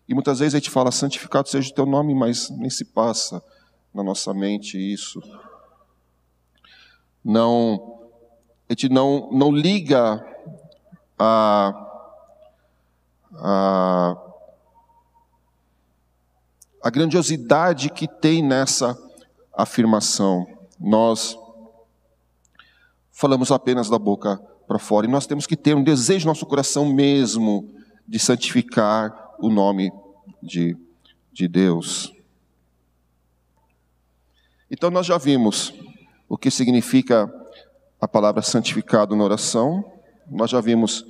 E 0.07 0.13
muitas 0.13 0.39
vezes 0.39 0.55
a 0.55 0.57
gente 0.57 0.69
fala, 0.69 0.91
santificado 0.91 1.47
seja 1.47 1.69
o 1.69 1.73
teu 1.73 1.85
nome, 1.85 2.15
mas 2.15 2.49
nem 2.49 2.69
se 2.69 2.85
passa 2.85 3.43
na 3.93 4.03
nossa 4.03 4.33
mente 4.33 4.77
isso. 4.77 5.21
Não 7.23 7.93
a 8.69 8.73
gente 8.73 8.89
não, 8.89 9.29
não 9.31 9.51
liga 9.51 10.25
a, 11.19 11.73
a, 13.35 14.17
a 16.83 16.89
grandiosidade 16.89 17.89
que 17.89 18.05
tem 18.07 18.43
nessa 18.43 18.97
afirmação. 19.53 20.45
Nós 20.77 21.37
falamos 23.09 23.51
apenas 23.51 23.89
da 23.89 23.97
boca 23.97 24.35
para 24.67 24.77
fora 24.77 25.07
e 25.07 25.09
nós 25.09 25.25
temos 25.25 25.47
que 25.47 25.55
ter 25.55 25.75
um 25.75 25.83
desejo 25.83 26.25
no 26.25 26.31
nosso 26.31 26.45
coração 26.45 26.85
mesmo 26.93 27.73
de 28.05 28.19
santificar 28.19 29.33
o 29.39 29.49
nome 29.49 29.93
de, 30.41 30.75
de 31.31 31.47
Deus. 31.47 32.13
Então 34.69 34.91
nós 34.91 35.05
já 35.05 35.17
vimos 35.17 35.73
o 36.27 36.37
que 36.37 36.51
significa 36.51 37.33
a 38.01 38.07
palavra 38.09 38.41
santificado 38.41 39.15
na 39.15 39.23
oração, 39.23 39.89
nós 40.29 40.49
já 40.49 40.59
vimos 40.59 41.05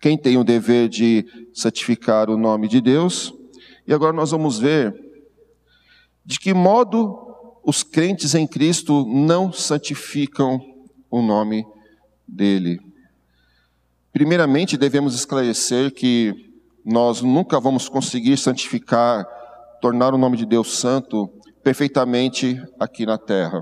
quem 0.00 0.18
tem 0.18 0.36
o 0.36 0.42
dever 0.42 0.88
de 0.88 1.24
santificar 1.54 2.28
o 2.28 2.36
nome 2.36 2.66
de 2.66 2.80
Deus, 2.80 3.32
e 3.90 3.92
agora 3.92 4.12
nós 4.12 4.30
vamos 4.30 4.60
ver 4.60 4.94
de 6.24 6.38
que 6.38 6.54
modo 6.54 7.60
os 7.64 7.82
crentes 7.82 8.36
em 8.36 8.46
Cristo 8.46 9.04
não 9.04 9.52
santificam 9.52 10.64
o 11.10 11.20
nome 11.20 11.66
dele. 12.24 12.78
Primeiramente, 14.12 14.76
devemos 14.76 15.12
esclarecer 15.16 15.92
que 15.92 16.52
nós 16.84 17.20
nunca 17.20 17.58
vamos 17.58 17.88
conseguir 17.88 18.36
santificar, 18.36 19.26
tornar 19.80 20.14
o 20.14 20.18
nome 20.18 20.36
de 20.36 20.46
Deus 20.46 20.78
santo 20.78 21.28
perfeitamente 21.64 22.62
aqui 22.78 23.04
na 23.04 23.18
terra, 23.18 23.60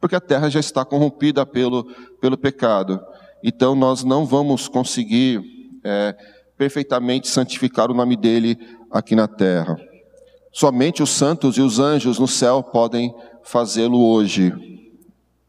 porque 0.00 0.14
a 0.14 0.20
terra 0.20 0.48
já 0.48 0.60
está 0.60 0.84
corrompida 0.84 1.44
pelo, 1.44 1.82
pelo 2.20 2.38
pecado. 2.38 3.04
Então, 3.42 3.74
nós 3.74 4.04
não 4.04 4.24
vamos 4.24 4.68
conseguir 4.68 5.42
é, 5.82 6.16
perfeitamente 6.56 7.26
santificar 7.26 7.90
o 7.90 7.94
nome 7.94 8.16
dele 8.16 8.56
aqui 8.98 9.14
na 9.14 9.28
terra. 9.28 9.76
Somente 10.52 11.02
os 11.02 11.10
santos 11.10 11.56
e 11.56 11.60
os 11.60 11.78
anjos 11.78 12.18
no 12.18 12.26
céu 12.26 12.62
podem 12.62 13.14
fazê-lo 13.42 13.98
hoje. 14.10 14.52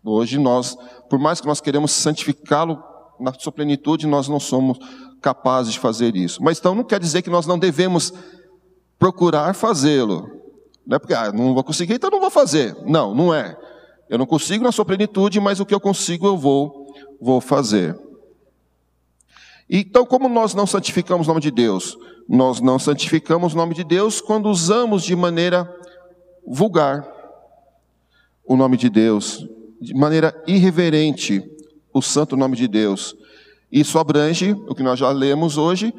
Hoje 0.04 0.38
nós, 0.38 0.78
por 1.10 1.20
mais 1.20 1.42
que 1.42 1.48
nós 1.48 1.62
queremos 1.62 1.92
santificá-lo 1.92 2.82
na 3.20 3.34
sua 3.34 3.52
plenitude, 3.52 4.06
nós 4.08 4.28
não 4.28 4.40
somos 4.40 4.78
capazes 5.22 5.74
de 5.74 5.80
fazer 5.80 6.16
isso. 6.16 6.42
Mas 6.44 6.60
então 6.60 6.76
não 6.76 6.84
quer 6.84 7.00
dizer 7.00 7.22
que 7.22 7.30
nós 7.30 7.46
não 7.46 7.58
devemos 7.58 8.14
procurar 9.00 9.54
fazê-lo. 9.54 10.30
Não 10.86 10.96
é 10.96 11.00
porque, 11.00 11.14
ah, 11.14 11.32
não 11.32 11.54
vou 11.54 11.64
conseguir, 11.64 11.96
então 11.96 12.10
não 12.10 12.22
vou 12.22 12.30
fazer. 12.30 12.76
Não, 12.86 13.14
não 13.14 13.34
é. 13.34 13.58
Eu 14.10 14.18
não 14.18 14.26
consigo 14.26 14.64
na 14.64 14.72
sua 14.72 14.86
plenitude, 14.86 15.40
mas 15.40 15.60
o 15.60 15.66
que 15.66 15.74
eu 15.74 15.80
consigo 15.80 16.26
eu 16.26 16.38
vou, 16.38 16.94
vou 17.20 17.42
fazer. 17.42 17.98
Então, 19.70 20.06
como 20.06 20.30
nós 20.30 20.54
não 20.54 20.66
santificamos 20.66 21.28
o 21.28 21.30
nome 21.30 21.42
de 21.42 21.52
Deus? 21.52 21.98
Nós 22.28 22.60
não 22.60 22.78
santificamos 22.78 23.54
o 23.54 23.58
nome 23.58 23.74
de 23.74 23.84
Deus 23.84 24.20
quando 24.20 24.50
usamos 24.50 25.04
de 25.04 25.16
maneira 25.16 25.74
vulgar 26.46 27.08
o 28.46 28.56
nome 28.56 28.78
de 28.78 28.90
Deus, 28.90 29.46
de 29.80 29.94
maneira 29.94 30.34
irreverente 30.48 31.44
o 31.94 32.02
santo 32.02 32.38
nome 32.38 32.56
de 32.56 32.68
Deus. 32.68 33.16
Isso 33.72 34.00
abrange 34.00 34.54
o 34.68 34.74
que 34.74 34.84
nós 34.84 35.00
já 35.00 35.10
lemos 35.12 35.58
hoje, 35.58 35.94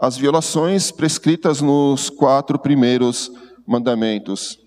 as 0.00 0.16
violações 0.16 0.90
prescritas 0.90 1.60
nos 1.60 2.10
quatro 2.10 2.58
primeiros 2.58 3.30
mandamentos. 3.66 4.58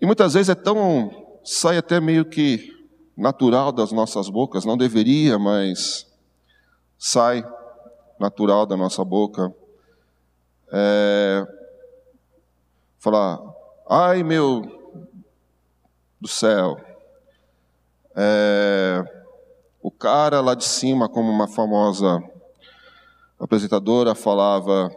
E 0.00 0.06
muitas 0.06 0.34
vezes 0.34 0.48
é 0.48 0.54
tão, 0.54 1.10
sai 1.44 1.78
até 1.78 2.00
meio 2.00 2.24
que 2.24 2.72
natural 3.16 3.72
das 3.72 3.92
nossas 3.92 4.28
bocas, 4.28 4.64
não 4.64 4.76
deveria, 4.76 5.38
mas 5.38 6.06
sai 6.98 7.44
natural 8.18 8.66
da 8.66 8.76
nossa 8.76 9.04
boca. 9.04 9.54
É, 10.72 11.46
falar, 12.98 13.38
ai 13.88 14.22
meu 14.22 14.62
do 16.20 16.28
céu, 16.28 16.80
é, 18.16 19.04
o 19.82 19.90
cara 19.90 20.40
lá 20.40 20.54
de 20.54 20.64
cima, 20.64 21.08
como 21.08 21.30
uma 21.30 21.46
famosa 21.46 22.22
apresentadora 23.38 24.14
falava 24.14 24.90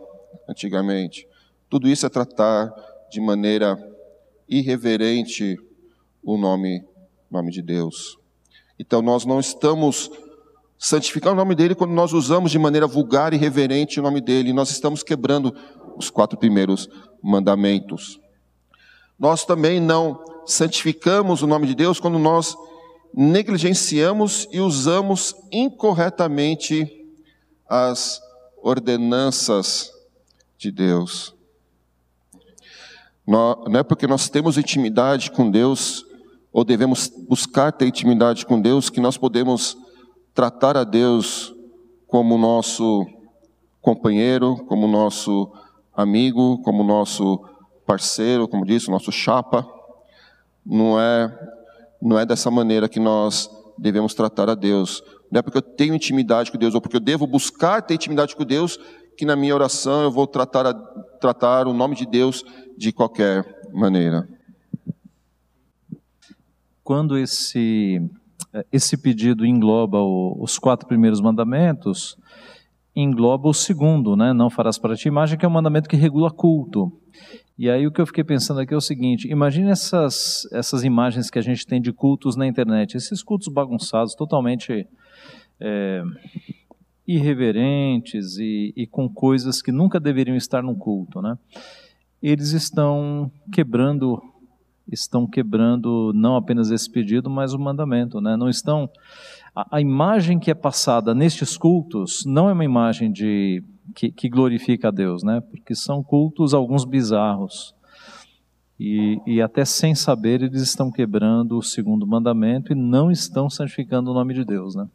antigamente, 0.48 1.28
tudo 1.70 1.90
isso 1.90 2.06
é 2.06 2.10
tratar 2.10 2.74
de 3.12 3.20
maneira 3.20 3.78
irreverente 4.48 5.58
o 6.24 6.38
nome, 6.38 6.86
nome 7.30 7.52
de 7.52 7.62
Deus. 7.62 8.18
Então 8.80 9.02
nós 9.02 9.26
não 9.26 9.40
estamos 9.40 10.10
santificando 10.78 11.34
o 11.34 11.38
nome 11.38 11.56
dele 11.56 11.76
quando 11.76 11.92
nós 11.92 12.14
usamos 12.14 12.52
de 12.52 12.60
maneira 12.60 12.86
vulgar 12.86 13.34
e 13.34 13.38
reverente 13.38 14.00
o 14.00 14.04
nome 14.04 14.22
dele. 14.22 14.54
Nós 14.54 14.70
estamos 14.70 15.04
quebrando 15.04 15.56
os 15.96 16.10
quatro 16.10 16.38
primeiros 16.38 16.88
mandamentos. 17.22 18.20
Nós 19.20 19.44
também 19.44 19.80
não 19.80 20.24
santificamos 20.46 21.42
o 21.42 21.48
nome 21.48 21.68
de 21.68 21.76
Deus 21.76 22.00
quando 22.00 22.20
nós 22.20 22.56
negligenciamos 23.14 24.48
e 24.52 24.60
usamos 24.60 25.36
incorretamente 25.52 27.06
as 27.68 28.22
ordenanças 28.62 29.92
de 30.58 30.72
Deus. 30.72 31.34
Não 33.26 33.76
é 33.76 33.84
porque 33.84 34.08
nós 34.08 34.30
temos 34.30 34.58
intimidade 34.58 35.32
com 35.32 35.52
Deus, 35.52 36.06
ou 36.54 36.64
devemos 36.64 37.12
buscar 37.28 37.72
ter 37.72 37.88
intimidade 37.88 38.46
com 38.46 38.62
Deus, 38.62 38.90
que 38.90 39.02
nós 39.02 39.18
podemos 39.18 39.76
tratar 40.38 40.78
a 40.78 40.84
Deus 40.84 41.52
como 42.06 42.38
nosso 42.38 43.08
companheiro, 43.82 44.56
como 44.68 44.88
nosso 44.88 45.52
amigo, 45.96 46.62
como 46.62 46.84
nosso 46.84 47.44
parceiro, 47.88 48.48
como 48.48 48.64
disse, 48.64 48.92
nosso 48.92 49.12
chapa. 49.12 49.68
Não 50.64 51.02
é, 51.02 51.52
não 52.00 52.20
é 52.20 52.24
dessa 52.24 52.52
maneira 52.52 52.88
que 52.88 53.00
nós 53.00 53.50
devemos 53.80 54.14
tratar 54.14 54.48
a 54.48 54.54
Deus. 54.54 55.02
Não 55.32 55.40
é 55.40 55.42
porque 55.42 55.58
eu 55.58 55.62
tenho 55.64 55.96
intimidade 55.96 56.52
com 56.52 56.58
Deus, 56.60 56.76
ou 56.76 56.82
porque 56.82 56.98
eu 56.98 57.02
devo 57.02 57.26
buscar 57.26 57.82
ter 57.82 57.96
intimidade 57.96 58.36
com 58.36 58.46
Deus, 58.46 58.78
que 59.18 59.26
na 59.26 59.36
minha 59.36 59.56
oração 59.56 60.04
eu 60.04 60.12
vou 60.12 60.28
tratar, 60.28 60.68
a, 60.68 60.74
tratar 61.20 61.66
o 61.66 61.74
nome 61.74 61.96
de 61.96 62.06
Deus 62.06 62.46
de 62.78 62.92
qualquer 62.92 63.60
maneira. 63.74 64.30
Quando 66.84 67.18
esse, 67.18 68.08
esse 68.72 68.98
pedido 68.98 69.46
engloba 69.46 70.00
o, 70.00 70.38
os 70.42 70.58
quatro 70.58 70.88
primeiros 70.88 71.22
mandamentos, 71.22 72.18
engloba 72.96 73.48
o 73.48 73.54
segundo, 73.54 74.16
né? 74.16 74.34
Não 74.34 74.50
farás 74.50 74.78
para 74.78 74.96
ti 74.96 75.08
imagem, 75.08 75.38
que 75.38 75.46
é 75.46 75.48
um 75.48 75.52
mandamento 75.52 75.90
que 75.90 75.96
regula 75.96 76.32
culto. 76.32 76.92
E 77.58 77.70
aí 77.70 77.86
o 77.88 77.92
que 77.92 78.00
eu 78.00 78.06
fiquei 78.06 78.24
pensando 78.24 78.60
aqui 78.60 78.74
é 78.74 78.78
o 78.78 78.82
seguinte: 78.82 79.28
imagine 79.28 79.70
essas, 79.70 80.48
essas 80.52 80.84
imagens 80.84 81.30
que 81.30 81.40
a 81.40 81.42
gente 81.42 81.66
tem 81.66 81.82
de 81.82 81.92
cultos 81.92 82.36
na 82.36 82.48
internet, 82.48 82.96
esses 82.96 83.22
cultos 83.24 83.48
bagunçados, 83.48 84.16
totalmente 84.16 84.88
é, 85.60 86.04
irreverentes 87.08 88.38
e, 88.38 88.74
e 88.76 88.88
com 88.88 89.08
coisas 89.08 89.62
que 89.62 89.72
nunca 89.72 90.00
deveriam 90.00 90.36
estar 90.36 90.62
num 90.62 90.76
culto, 90.76 91.22
né? 91.22 91.38
eles 92.22 92.52
estão 92.52 93.32
quebrando 93.52 94.22
estão 94.92 95.28
quebrando 95.28 96.12
não 96.14 96.36
apenas 96.36 96.72
esse 96.72 96.90
pedido, 96.90 97.30
mas 97.30 97.54
o 97.54 97.60
mandamento, 97.60 98.22
né? 98.22 98.36
Não 98.38 98.50
estão 98.50 98.90
a, 99.58 99.78
a 99.78 99.82
imagem 99.82 100.38
que 100.38 100.52
é 100.52 100.54
passada 100.54 101.16
nestes 101.16 101.58
cultos 101.58 102.24
não 102.26 102.48
é 102.48 102.54
uma 102.54 102.64
imagem 102.64 103.12
de 103.12 103.64
que, 103.96 104.12
que 104.12 104.30
glorifica 104.30 104.90
a 104.90 104.92
Deus, 104.92 105.24
né? 105.24 105.42
Porque 105.42 105.74
são 105.74 106.04
cultos 106.04 106.54
alguns 106.54 106.86
bizarros. 106.86 107.74
E, 108.80 109.20
e, 109.26 109.42
até 109.42 109.66
sem 109.66 109.96
saber 109.96 110.44
eles 110.44 110.62
estão 110.62 110.92
quebrando 110.92 111.58
o 111.58 111.64
segundo 111.64 112.06
mandamento 112.06 112.72
e 112.72 112.76
não 112.76 113.10
estão 113.10 113.50
santificando 113.50 114.12
o 114.12 114.14
nome 114.14 114.36
de 114.36 114.46
Deus, 114.46 114.76
né? 114.76 114.88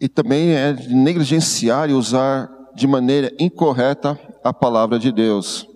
E 0.00 0.08
também 0.08 0.52
é 0.52 0.72
negligenciar 0.72 1.90
e 1.90 1.92
usar 1.92 2.50
de 2.74 2.86
maneira 2.86 3.30
incorreta 3.38 4.18
a 4.42 4.54
palavra 4.54 4.98
de 4.98 5.12
Deus. 5.12 5.69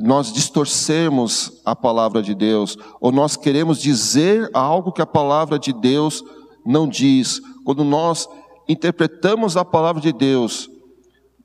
Nós 0.00 0.32
distorcemos 0.32 1.60
a 1.64 1.74
palavra 1.74 2.22
de 2.22 2.34
Deus, 2.34 2.76
ou 3.00 3.10
nós 3.10 3.36
queremos 3.36 3.80
dizer 3.80 4.48
algo 4.54 4.92
que 4.92 5.02
a 5.02 5.06
palavra 5.06 5.58
de 5.58 5.72
Deus 5.72 6.22
não 6.64 6.88
diz. 6.88 7.40
Quando 7.64 7.82
nós 7.82 8.28
interpretamos 8.68 9.56
a 9.56 9.64
palavra 9.64 10.00
de 10.00 10.12
Deus 10.12 10.70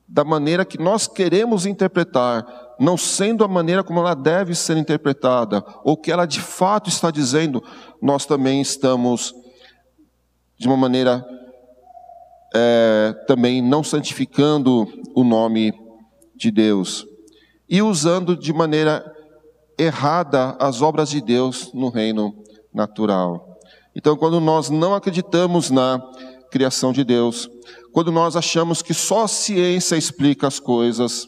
da 0.06 0.22
maneira 0.22 0.64
que 0.64 0.78
nós 0.78 1.08
queremos 1.08 1.66
interpretar, 1.66 2.46
não 2.78 2.96
sendo 2.96 3.42
a 3.42 3.48
maneira 3.48 3.82
como 3.82 3.98
ela 3.98 4.14
deve 4.14 4.54
ser 4.54 4.76
interpretada, 4.76 5.64
ou 5.82 5.96
que 5.96 6.12
ela 6.12 6.26
de 6.26 6.40
fato 6.40 6.88
está 6.88 7.10
dizendo, 7.10 7.62
nós 8.00 8.24
também 8.24 8.60
estamos 8.60 9.34
de 10.56 10.68
uma 10.68 10.76
maneira 10.76 11.26
é, 12.54 13.16
também 13.26 13.60
não 13.60 13.82
santificando 13.82 14.86
o 15.12 15.24
nome 15.24 15.72
de 16.36 16.52
Deus 16.52 17.04
e 17.68 17.82
usando 17.82 18.36
de 18.36 18.52
maneira 18.52 19.04
errada 19.78 20.56
as 20.58 20.82
obras 20.82 21.10
de 21.10 21.20
Deus 21.20 21.72
no 21.72 21.88
reino 21.88 22.34
natural. 22.72 23.58
Então, 23.94 24.16
quando 24.16 24.40
nós 24.40 24.70
não 24.70 24.94
acreditamos 24.94 25.70
na 25.70 26.00
criação 26.50 26.92
de 26.92 27.04
Deus, 27.04 27.48
quando 27.92 28.10
nós 28.10 28.36
achamos 28.36 28.82
que 28.82 28.92
só 28.92 29.24
a 29.24 29.28
ciência 29.28 29.96
explica 29.96 30.46
as 30.46 30.58
coisas, 30.58 31.26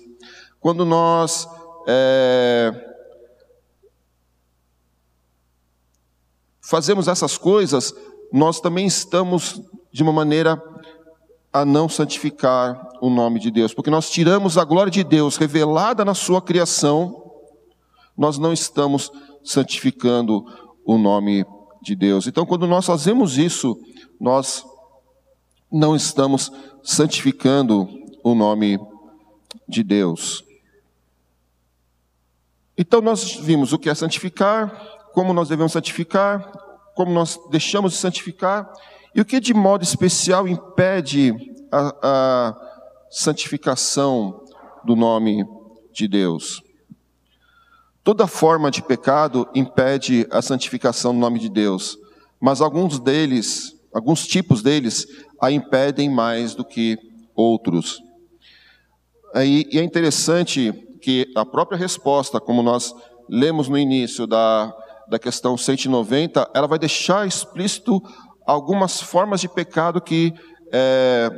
quando 0.61 0.85
nós 0.85 1.49
é, 1.87 2.73
fazemos 6.61 7.07
essas 7.07 7.39
coisas, 7.39 7.95
nós 8.33 8.61
também 8.61 8.87
estamos, 8.87 9.61
de 9.93 10.03
uma 10.03 10.13
maneira, 10.13 10.61
a 11.57 11.65
não 11.65 11.89
santificar 11.89 12.87
o 13.01 13.09
nome 13.09 13.41
de 13.41 13.51
Deus, 13.51 13.73
porque 13.73 13.89
nós 13.89 14.11
tiramos 14.11 14.59
a 14.59 14.65
glória 14.65 14.91
de 14.91 15.03
Deus 15.03 15.39
revelada 15.39 16.05
na 16.05 16.13
Sua 16.13 16.43
criação, 16.43 17.33
nós 18.15 18.37
não 18.37 18.53
estamos 18.53 19.11
santificando 19.43 20.45
o 20.85 20.99
nome 20.99 21.47
de 21.81 21.97
Deus. 21.97 22.27
Então, 22.27 22.45
quando 22.45 22.67
nós 22.67 22.85
fazemos 22.85 23.39
isso, 23.39 23.75
nós 24.21 24.67
não 25.73 25.97
estamos 25.97 26.53
santificando 26.83 27.89
o 28.23 28.35
nome 28.35 28.79
de 29.67 29.83
Deus. 29.83 30.45
Então, 32.77 33.01
nós 33.01 33.35
vimos 33.35 33.73
o 33.73 33.79
que 33.79 33.89
é 33.89 33.95
santificar, 33.95 34.79
como 35.15 35.33
nós 35.33 35.49
devemos 35.49 35.73
santificar, 35.73 36.53
como 36.95 37.13
nós 37.13 37.41
deixamos 37.51 37.93
de 37.93 37.99
santificar, 37.99 38.71
e 39.17 39.21
o 39.23 39.25
que 39.25 39.41
de 39.41 39.55
modo 39.55 39.83
especial 39.83 40.47
impede 40.47 41.35
a, 41.73 41.97
a 42.03 42.57
santificação 43.11 44.45
do 44.85 44.95
nome 44.95 45.43
de 45.91 46.07
Deus. 46.07 46.63
Toda 48.05 48.27
forma 48.27 48.71
de 48.71 48.83
pecado 48.83 49.49
impede 49.55 50.27
a 50.31 50.43
santificação 50.43 51.15
do 51.15 51.19
nome 51.19 51.39
de 51.39 51.49
Deus, 51.49 51.99
mas 52.39 52.61
alguns 52.61 53.01
deles, 53.01 53.75
alguns 53.91 54.27
tipos 54.27 54.63
deles, 54.63 55.07
a 55.41 55.51
impedem 55.51 56.11
mais 56.11 56.55
do 56.55 56.63
que 56.63 56.99
outros. 57.35 58.03
E 59.35 59.79
é 59.79 59.83
interessante 59.83 60.73
que 61.01 61.33
a 61.35 61.47
própria 61.47 61.79
resposta, 61.79 62.39
como 62.39 62.63
nós 62.63 62.95
lemos 63.31 63.67
no 63.67 63.79
início 63.79 64.27
da, 64.27 64.77
da 65.09 65.19
questão 65.19 65.57
190, 65.57 66.51
ela 66.55 66.67
vai 66.67 66.79
deixar 66.79 67.27
explícito 67.27 68.03
algumas 68.47 69.01
formas 69.01 69.41
de 69.41 69.49
pecado 69.49 70.01
que 70.01 70.33
é, 70.73 71.31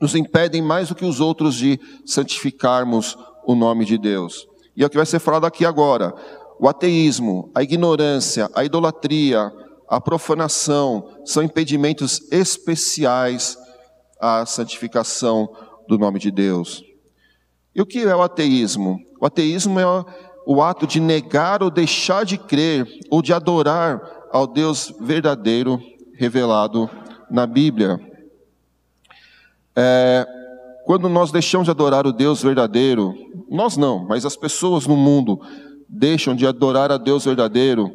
nos 0.00 0.14
impedem 0.14 0.62
mais 0.62 0.88
do 0.88 0.94
que 0.94 1.04
os 1.04 1.20
outros 1.20 1.56
de 1.56 1.78
santificarmos 2.06 3.18
o 3.44 3.54
nome 3.54 3.84
de 3.84 3.98
Deus. 3.98 4.46
E 4.76 4.82
é 4.82 4.86
o 4.86 4.90
que 4.90 4.96
vai 4.96 5.06
ser 5.06 5.18
falado 5.18 5.44
aqui 5.44 5.64
agora. 5.64 6.14
O 6.58 6.68
ateísmo, 6.68 7.50
a 7.54 7.62
ignorância, 7.62 8.48
a 8.54 8.64
idolatria, 8.64 9.52
a 9.88 10.00
profanação 10.00 11.08
são 11.24 11.42
impedimentos 11.42 12.20
especiais 12.30 13.58
à 14.20 14.46
santificação 14.46 15.50
do 15.88 15.98
nome 15.98 16.18
de 16.18 16.30
Deus. 16.30 16.84
E 17.74 17.82
o 17.82 17.86
que 17.86 18.00
é 18.00 18.14
o 18.14 18.22
ateísmo? 18.22 18.98
O 19.20 19.26
ateísmo 19.26 19.80
é 19.80 19.84
o 20.46 20.62
ato 20.62 20.86
de 20.86 21.00
negar 21.00 21.62
ou 21.62 21.70
deixar 21.70 22.24
de 22.24 22.38
crer 22.38 22.86
ou 23.10 23.20
de 23.20 23.32
adorar 23.32 24.19
ao 24.30 24.46
Deus 24.46 24.94
verdadeiro 25.00 25.82
revelado 26.14 26.88
na 27.30 27.46
Bíblia. 27.46 27.98
É, 29.74 30.26
quando 30.84 31.08
nós 31.08 31.30
deixamos 31.30 31.66
de 31.66 31.70
adorar 31.70 32.06
o 32.06 32.12
Deus 32.12 32.42
verdadeiro, 32.42 33.14
nós 33.48 33.76
não, 33.76 34.06
mas 34.06 34.26
as 34.26 34.36
pessoas 34.36 34.86
no 34.86 34.96
mundo 34.96 35.40
deixam 35.88 36.34
de 36.34 36.46
adorar 36.46 36.90
a 36.92 36.96
Deus 36.96 37.24
verdadeiro 37.24 37.92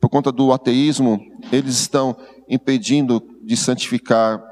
por 0.00 0.08
conta 0.08 0.32
do 0.32 0.52
ateísmo, 0.52 1.20
eles 1.52 1.78
estão 1.78 2.16
impedindo 2.48 3.22
de 3.42 3.56
santificar 3.56 4.42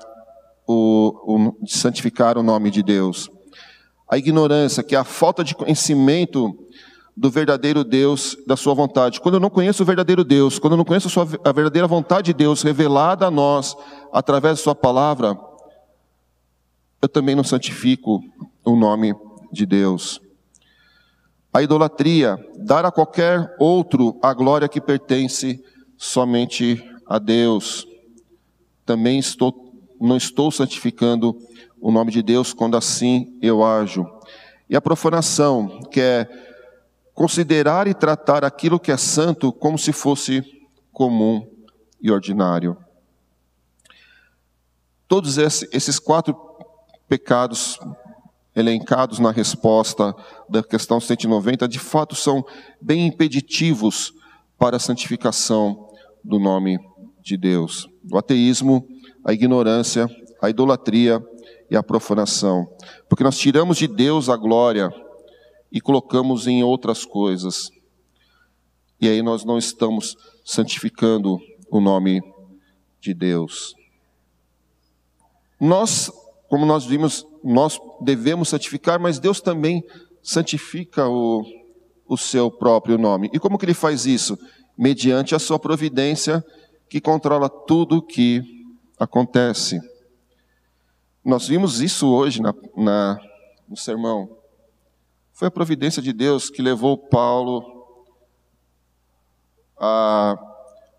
o, 0.67 1.15
o, 1.25 1.65
de 1.65 1.73
santificar 1.73 2.37
o 2.37 2.43
nome 2.43 2.71
de 2.71 2.83
Deus. 2.83 3.31
A 4.11 4.19
ignorância, 4.19 4.83
que 4.83 4.95
é 4.95 4.99
a 4.99 5.05
falta 5.05 5.43
de 5.43 5.55
conhecimento 5.55 6.55
do 7.19 7.31
verdadeiro 7.31 7.83
Deus, 7.83 8.37
da 8.47 8.57
sua 8.57 8.75
vontade. 8.75 9.21
Quando 9.21 9.35
eu 9.35 9.41
não 9.41 9.51
conheço 9.51 9.83
o 9.83 9.87
verdadeiro 9.87 10.23
Deus, 10.23 10.57
quando 10.57 10.75
eu 10.75 10.77
não 10.77 10.85
conheço 10.85 11.09
a, 11.09 11.11
sua, 11.11 11.29
a 11.45 11.51
verdadeira 11.51 11.89
vontade 11.89 12.27
de 12.27 12.33
Deus 12.33 12.63
revelada 12.63 13.27
a 13.27 13.31
nós 13.31 13.77
através 14.13 14.59
da 14.59 14.63
sua 14.63 14.75
palavra, 14.75 15.37
eu 17.03 17.09
também 17.09 17.35
não 17.35 17.43
santifico 17.43 18.23
o 18.65 18.77
nome 18.77 19.17
de 19.53 19.67
Deus. 19.67 20.21
A 21.53 21.61
idolatria, 21.61 22.39
dar 22.57 22.85
a 22.85 22.93
qualquer 22.93 23.53
outro 23.59 24.17
a 24.23 24.33
glória 24.33 24.69
que 24.69 24.81
pertence 24.81 25.61
somente 25.97 26.81
a 27.05 27.19
Deus. 27.19 27.85
Também 28.87 29.19
estou, 29.19 29.73
não 30.01 30.17
estou 30.17 30.53
santificando 30.53 31.37
o 31.81 31.91
nome 31.91 32.13
de 32.13 32.23
Deus 32.23 32.53
quando 32.53 32.77
assim 32.77 33.37
eu 33.43 33.65
ajo. 33.65 34.07
E 34.71 34.77
a 34.77 34.81
profanação, 34.81 35.81
que 35.91 36.01
é 36.01 36.48
considerar 37.19 37.89
e 37.89 37.95
tratar 37.95 38.45
aquilo 38.45 38.79
que 38.79 38.93
é 38.93 38.97
santo 38.97 39.53
como 39.53 39.77
se 39.77 39.93
fosse 39.93 40.41
comum 40.93 41.45
e 42.01 42.13
ordinário. 42.13 42.77
Todos 45.09 45.37
esses 45.37 45.99
quatro 45.99 46.33
pecados 47.09 47.77
elencados 48.55 49.19
na 49.19 49.33
resposta 49.33 50.15
da 50.49 50.63
questão 50.63 51.01
190, 51.01 51.67
de 51.67 51.81
fato 51.81 52.15
são 52.15 52.47
bem 52.81 53.09
impeditivos 53.09 54.15
para 54.57 54.77
a 54.77 54.81
santificação 54.81 55.91
do 56.23 56.39
nome 56.39 56.79
de 57.21 57.37
Deus. 57.37 57.89
O 58.13 58.17
ateísmo, 58.17 58.87
a 59.25 59.33
ignorância, 59.33 60.09
a 60.41 60.49
idolatria 60.49 61.21
e 61.69 61.77
a 61.77 61.83
profanação. 61.83 62.65
Porque 63.09 63.25
nós 63.25 63.37
tiramos 63.37 63.77
de 63.77 63.89
Deus 63.89 64.29
a 64.29 64.37
glória 64.37 64.89
e 65.71 65.81
colocamos 65.81 66.47
em 66.47 66.63
outras 66.63 67.05
coisas. 67.05 67.71
E 69.01 69.09
aí 69.09 69.23
nós 69.23 69.45
não 69.45 69.59
estamos 69.59 70.17
santificando 70.45 71.39
o 71.71 71.81
nome 71.81 72.21
de 73.01 73.15
Deus. 73.15 73.75
Nós 75.61 76.11
como 76.49 76.65
nós 76.65 76.87
vimos, 76.87 77.27
nós 77.45 77.79
devemos 78.01 78.49
santificar, 78.49 78.99
mas 78.99 79.19
Deus 79.19 79.41
também 79.41 79.85
santifica 80.23 81.07
o, 81.07 81.45
o 82.07 82.17
seu 82.17 82.51
próprio 82.51 82.97
nome. 82.97 83.31
E 83.33 83.39
como 83.39 83.59
que 83.59 83.67
ele 83.67 83.75
faz 83.75 84.07
isso? 84.07 84.37
Mediante 84.77 85.35
a 85.35 85.39
sua 85.39 85.59
providência 85.59 86.43
que 86.89 87.01
controla 87.01 87.51
tudo 87.51 87.99
o 87.99 88.03
que 88.03 88.43
acontece. 88.99 89.79
Nós 91.23 91.47
vimos 91.47 91.83
isso 91.83 92.09
hoje 92.09 92.41
na, 92.41 92.55
na, 92.75 93.19
no 93.69 93.77
sermão. 93.77 94.38
Foi 95.39 95.47
a 95.47 95.53
providência 95.53 96.03
de 96.03 96.13
Deus 96.13 96.51
que 96.51 96.61
levou 96.61 96.99
Paulo 96.99 97.87
a 99.79 100.37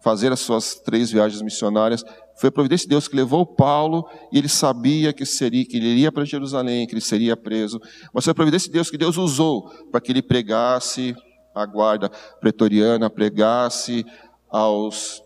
fazer 0.01 0.31
as 0.31 0.39
suas 0.39 0.75
três 0.75 1.11
viagens 1.11 1.41
missionárias. 1.41 2.05
Foi 2.39 2.47
a 2.47 2.51
providência 2.53 2.85
de 2.85 2.91
Deus 2.91 3.05
que 3.05 3.17
levou 3.17 3.45
Paulo 3.45 4.07
e 4.31 4.37
ele 4.37 4.47
sabia 4.47 5.11
que 5.11 5.25
seria 5.25 5.65
que 5.65 5.75
ele 5.75 5.87
iria 5.87 6.09
para 6.09 6.23
Jerusalém, 6.23 6.87
que 6.87 6.93
ele 6.93 7.01
seria 7.01 7.35
preso. 7.35 7.81
Mas 8.13 8.23
foi 8.23 8.31
a 8.31 8.33
providência 8.33 8.69
de 8.69 8.75
Deus 8.75 8.89
que 8.89 8.97
Deus 8.97 9.17
usou 9.17 9.63
para 9.91 9.99
que 9.99 10.09
ele 10.09 10.21
pregasse 10.21 11.13
a 11.53 11.65
guarda 11.65 12.09
pretoriana, 12.39 13.09
pregasse 13.09 14.05
aos 14.49 15.21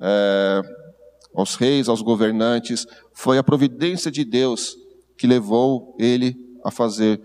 é, 0.00 0.62
aos 1.34 1.56
reis, 1.56 1.90
aos 1.90 2.00
governantes. 2.00 2.86
Foi 3.12 3.36
a 3.36 3.44
providência 3.44 4.10
de 4.10 4.24
Deus 4.24 4.78
que 5.18 5.26
levou 5.26 5.94
ele 5.98 6.34
a 6.64 6.70
fazer 6.70 7.20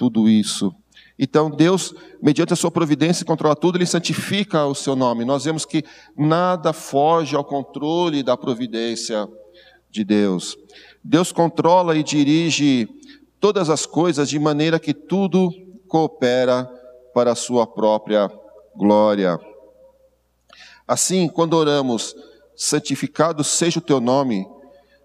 tudo 0.00 0.30
isso. 0.30 0.74
Então 1.18 1.50
Deus, 1.50 1.94
mediante 2.22 2.54
a 2.54 2.56
sua 2.56 2.70
providência, 2.70 3.26
controla 3.26 3.54
tudo, 3.54 3.76
ele 3.76 3.84
santifica 3.84 4.64
o 4.64 4.74
seu 4.74 4.96
nome. 4.96 5.26
Nós 5.26 5.44
vemos 5.44 5.66
que 5.66 5.84
nada 6.16 6.72
foge 6.72 7.36
ao 7.36 7.44
controle 7.44 8.22
da 8.22 8.34
providência 8.34 9.28
de 9.90 10.02
Deus. 10.02 10.56
Deus 11.04 11.32
controla 11.32 11.98
e 11.98 12.02
dirige 12.02 12.88
todas 13.38 13.68
as 13.68 13.84
coisas 13.84 14.30
de 14.30 14.38
maneira 14.38 14.80
que 14.80 14.94
tudo 14.94 15.52
coopera 15.86 16.64
para 17.12 17.32
a 17.32 17.36
sua 17.36 17.66
própria 17.66 18.30
glória. 18.74 19.38
Assim, 20.88 21.28
quando 21.28 21.52
oramos, 21.52 22.16
santificado 22.56 23.44
seja 23.44 23.80
o 23.80 23.82
teu 23.82 24.00
nome, 24.00 24.46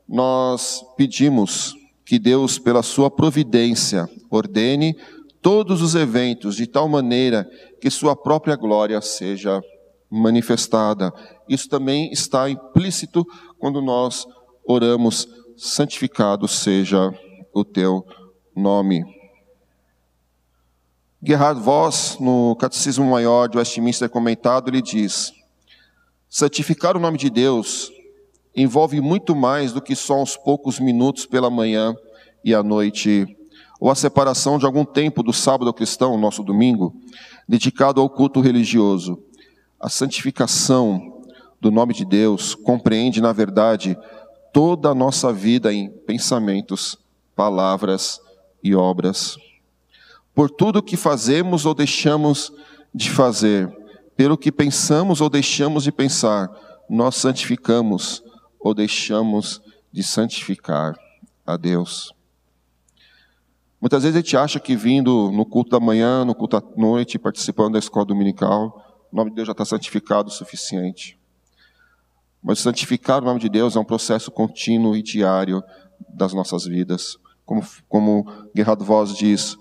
nós 0.08 0.86
pedimos 0.96 1.76
que 2.06 2.20
Deus, 2.20 2.60
pela 2.60 2.84
sua 2.84 3.10
providência, 3.10 4.08
ordene 4.30 4.96
todos 5.42 5.82
os 5.82 5.96
eventos 5.96 6.56
de 6.56 6.68
tal 6.68 6.88
maneira 6.88 7.50
que 7.82 7.90
sua 7.90 8.16
própria 8.16 8.56
glória 8.56 9.02
seja 9.02 9.62
manifestada. 10.10 11.12
Isso 11.50 11.68
também 11.68 12.12
está 12.12 12.50
implícito 12.50 13.26
quando 13.60 13.82
nós 13.82 14.26
oramos, 14.66 15.28
santificado 15.58 16.48
seja 16.48 17.14
o 17.54 17.64
teu 17.64 18.06
nome. 18.56 19.04
Gerhard 21.24 21.60
Voss, 21.60 22.18
no 22.20 22.56
Catecismo 22.56 23.10
Maior 23.10 23.48
de 23.48 23.58
Westminster 23.58 24.10
comentado, 24.10 24.70
ele 24.70 24.82
diz: 24.82 25.34
santificar 26.30 26.96
o 26.96 27.00
nome 27.00 27.18
de 27.18 27.30
Deus 27.30 27.92
envolve 28.56 29.02
muito 29.02 29.36
mais 29.36 29.74
do 29.74 29.82
que 29.82 29.96
só 29.96 30.22
uns 30.22 30.38
poucos 30.38 30.80
minutos 30.80 31.26
pela 31.26 31.50
manhã 31.50 31.96
e 32.44 32.54
à 32.54 32.64
noite 32.64 33.36
ou 33.80 33.92
a 33.92 33.96
separação 33.96 34.58
de 34.58 34.66
algum 34.66 34.86
tempo 34.86 35.22
do 35.22 35.34
sábado 35.34 35.74
cristão, 35.74 36.18
nosso 36.18 36.44
domingo, 36.44 36.96
dedicado 37.48 38.00
ao 38.00 38.10
culto 38.10 38.40
religioso. 38.40 39.20
A 39.80 39.90
santificação 39.90 41.22
do 41.60 41.70
nome 41.70 41.94
de 41.94 42.06
Deus 42.06 42.56
compreende, 42.56 43.22
na 43.22 43.34
verdade, 43.34 43.98
toda 44.54 44.90
a 44.90 44.96
nossa 44.96 45.34
vida 45.34 45.74
em 45.74 45.90
pensamentos, 45.90 46.98
palavras 47.36 48.22
e 48.64 48.74
obras. 48.74 49.38
Por 50.34 50.50
tudo 50.50 50.82
que 50.82 50.98
fazemos 50.98 51.66
ou 51.66 51.74
deixamos 51.74 52.52
de 52.94 53.10
fazer, 53.10 53.70
pelo 54.16 54.38
que 54.38 54.52
pensamos 54.52 55.20
ou 55.20 55.30
deixamos 55.30 55.84
de 55.84 55.92
pensar, 55.92 56.50
nós 56.90 57.16
santificamos 57.16 58.24
ou 58.66 58.74
deixamos 58.74 59.62
de 59.92 60.02
santificar 60.02 60.98
a 61.46 61.56
Deus. 61.56 62.12
Muitas 63.80 64.02
vezes 64.02 64.18
a 64.18 64.20
gente 64.22 64.36
acha 64.36 64.60
que 64.60 64.76
vindo 64.76 65.32
no 65.32 65.46
culto 65.46 65.70
da 65.70 65.80
manhã, 65.80 66.26
no 66.26 66.34
culto 66.34 66.60
da 66.60 66.68
noite, 66.76 67.20
participando 67.20 67.74
da 67.74 67.80
escola 67.80 68.08
dominical, 68.08 69.06
o 69.12 69.16
nome 69.16 69.30
de 69.30 69.36
Deus 69.36 69.46
já 69.46 69.52
está 69.52 69.64
santificado 69.64 70.30
o 70.30 70.32
suficiente. 70.32 71.16
Mas 72.42 72.58
santificar 72.58 73.22
o 73.22 73.26
nome 73.26 73.40
de 73.40 73.50
Deus 73.50 73.76
é 73.76 73.80
um 73.80 73.86
processo 73.86 74.32
contínuo 74.32 74.96
e 74.96 75.04
diário 75.04 75.64
das 76.10 76.34
nossas 76.34 76.66
vidas. 76.66 77.20
Como, 77.46 77.64
como 77.88 78.26
Gerhard 78.56 78.84
Voss 78.84 79.16
diz, 79.16 79.56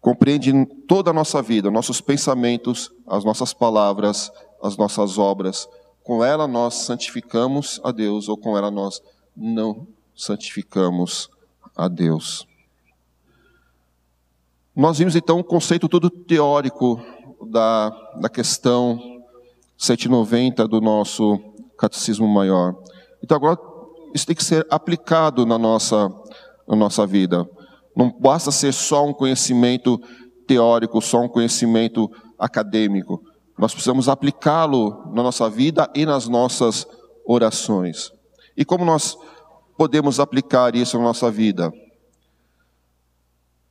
compreende 0.00 0.66
toda 0.88 1.10
a 1.10 1.14
nossa 1.14 1.40
vida, 1.40 1.70
nossos 1.70 2.00
pensamentos, 2.00 2.92
as 3.06 3.24
nossas 3.24 3.54
palavras, 3.54 4.32
as 4.60 4.76
nossas 4.76 5.16
obras. 5.16 5.68
Com 6.04 6.22
ela 6.22 6.46
nós 6.46 6.74
santificamos 6.74 7.80
a 7.82 7.90
Deus 7.90 8.28
ou 8.28 8.36
com 8.36 8.56
ela 8.56 8.70
nós 8.70 9.02
não 9.34 9.86
santificamos 10.14 11.30
a 11.74 11.88
Deus. 11.88 12.46
Nós 14.76 14.98
vimos 14.98 15.16
então 15.16 15.38
o 15.40 15.44
conceito 15.44 15.88
todo 15.88 16.10
teórico 16.10 17.02
da, 17.50 17.88
da 18.20 18.28
questão 18.28 19.00
190 19.78 20.68
do 20.68 20.78
nosso 20.80 21.38
catecismo 21.78 22.28
maior. 22.28 22.76
Então 23.22 23.36
agora 23.36 23.58
isso 24.14 24.26
tem 24.26 24.36
que 24.36 24.44
ser 24.44 24.66
aplicado 24.70 25.46
na 25.46 25.56
nossa, 25.56 26.12
na 26.68 26.76
nossa 26.76 27.06
vida. 27.06 27.48
Não 27.96 28.10
basta 28.10 28.50
ser 28.50 28.72
só 28.72 29.06
um 29.06 29.14
conhecimento 29.14 29.98
teórico, 30.46 31.00
só 31.00 31.22
um 31.22 31.28
conhecimento 31.28 32.10
acadêmico. 32.38 33.22
Nós 33.56 33.72
precisamos 33.72 34.08
aplicá-lo 34.08 35.12
na 35.14 35.22
nossa 35.22 35.48
vida 35.48 35.90
e 35.94 36.04
nas 36.04 36.28
nossas 36.28 36.86
orações. 37.24 38.12
E 38.56 38.64
como 38.64 38.84
nós 38.84 39.16
podemos 39.76 40.20
aplicar 40.20 40.74
isso 40.74 40.98
na 40.98 41.04
nossa 41.04 41.30
vida? 41.30 41.72